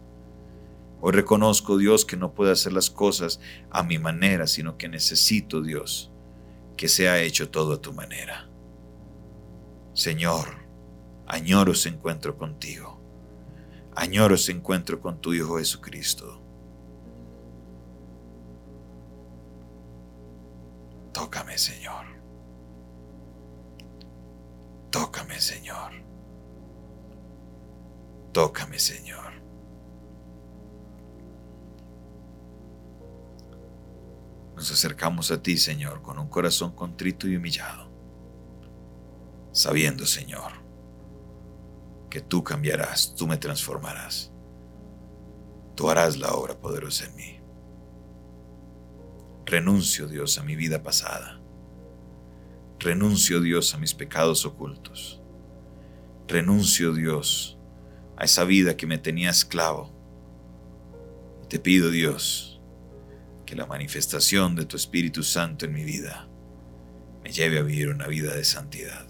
Hoy 1.01 1.13
reconozco, 1.13 1.77
Dios, 1.77 2.05
que 2.05 2.17
no 2.17 2.35
puedo 2.35 2.51
hacer 2.51 2.73
las 2.73 2.91
cosas 2.91 3.41
a 3.71 3.83
mi 3.83 3.99
manera, 3.99 4.47
sino 4.47 4.77
que 4.77 4.89
necesito, 4.89 5.63
Dios, 5.63 6.11
que 6.77 6.89
sea 6.89 7.23
hecho 7.23 7.51
todo 7.51 7.75
a 7.75 7.81
tu 7.81 7.93
manera. 7.93 8.51
Señor, 9.95 10.49
añoro 11.27 11.73
ese 11.73 11.89
encuentro 11.89 12.37
contigo. 12.37 13.01
Añoro 13.95 14.35
ese 14.35 14.53
encuentro 14.53 15.01
con 15.01 15.21
tu 15.21 15.35
Hijo 15.35 15.59
Jesucristo. 15.59 16.43
Tócame, 21.13 21.59
Señor. 21.59 22.07
Tócame, 24.91 25.41
Señor. 25.41 25.93
Tócame, 28.33 28.79
Señor. 28.79 29.48
Nos 34.59 34.73
acercamos 34.73 35.31
a 35.31 35.41
ti, 35.41 35.57
Señor, 35.57 36.03
con 36.03 36.19
un 36.19 36.27
corazón 36.27 36.73
contrito 36.73 37.29
y 37.29 37.37
humillado, 37.37 37.93
sabiendo, 39.53 40.05
Señor, 40.05 40.51
que 42.11 42.21
tú 42.21 42.43
cambiarás, 42.43 43.15
tú 43.15 43.29
me 43.29 43.37
transformarás. 43.37 44.33
Tú 45.77 45.89
harás 45.89 46.17
la 46.17 46.33
obra 46.33 46.59
poderosa 46.59 47.07
en 47.07 47.15
mí. 47.15 47.41
Renuncio, 49.47 50.09
Dios, 50.09 50.39
a 50.39 50.43
mi 50.43 50.57
vida 50.57 50.83
pasada. 50.83 51.41
Renuncio, 52.81 53.41
Dios, 53.41 53.75
a 53.75 53.79
mis 53.79 53.95
pecados 53.95 54.45
ocultos. 54.45 55.23
Renuncio, 56.27 56.93
Dios, 56.93 57.61
a 58.17 58.25
esa 58.25 58.43
vida 58.43 58.77
que 58.77 58.89
me 58.89 58.99
tenía 58.99 59.31
esclavo. 59.31 59.95
te 61.49 61.61
pido, 61.61 61.91
Dios, 61.91 62.48
que 63.49 63.57
la 63.57 63.65
manifestación 63.65 64.55
de 64.57 64.67
tu 64.67 64.77
Espíritu 64.77 65.23
Santo 65.23 65.65
en 65.65 65.73
mi 65.73 65.83
vida 65.83 66.29
me 67.23 67.33
lleve 67.33 67.59
a 67.59 67.63
vivir 67.63 67.89
una 67.89 68.07
vida 68.07 68.35
de 68.35 68.45
santidad. 68.45 69.07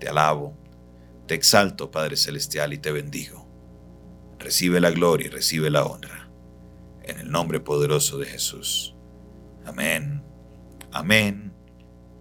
Te 0.00 0.08
alabo 0.08 0.56
te 1.26 1.34
exalto, 1.34 1.90
Padre 1.90 2.16
Celestial, 2.16 2.72
y 2.72 2.78
te 2.78 2.90
bendigo. 2.90 3.46
Recibe 4.38 4.80
la 4.80 4.90
gloria 4.90 5.26
y 5.26 5.30
recibe 5.30 5.68
la 5.68 5.84
honra. 5.84 6.30
En 7.02 7.18
el 7.18 7.30
nombre 7.30 7.60
poderoso 7.60 8.16
de 8.16 8.24
Jesús. 8.24 8.94
Amén, 9.66 10.22
amén 10.90 11.52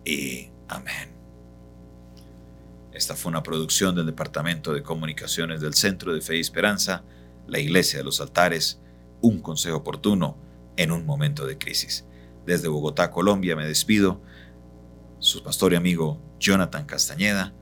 y 0.04 0.50
amén. 0.68 1.16
Esta 2.92 3.16
fue 3.16 3.30
una 3.30 3.44
producción 3.44 3.96
del 3.96 4.08
Departamento 4.08 4.74
de 4.74 4.84
Comunicaciones 4.84 5.62
del 5.62 5.74
Centro 5.74 6.14
de 6.14 6.20
Fe 6.20 6.36
y 6.36 6.42
Esperanza, 6.42 7.06
la 7.48 7.60
Iglesia 7.60 8.00
de 8.00 8.06
los 8.06 8.20
Altares, 8.20 8.82
un 9.22 9.40
consejo 9.42 9.78
oportuno 9.78 10.45
en 10.78 10.92
un 10.92 11.06
momento 11.06 11.46
de 11.46 11.58
crisis. 11.58 12.06
Desde 12.46 12.68
Bogotá, 12.68 13.12
Colombia, 13.12 13.56
me 13.56 13.68
despido. 13.68 14.22
Su 15.20 15.44
pastor 15.44 15.74
y 15.74 15.76
amigo 15.76 16.22
Jonathan 16.40 16.86
Castañeda 16.86 17.54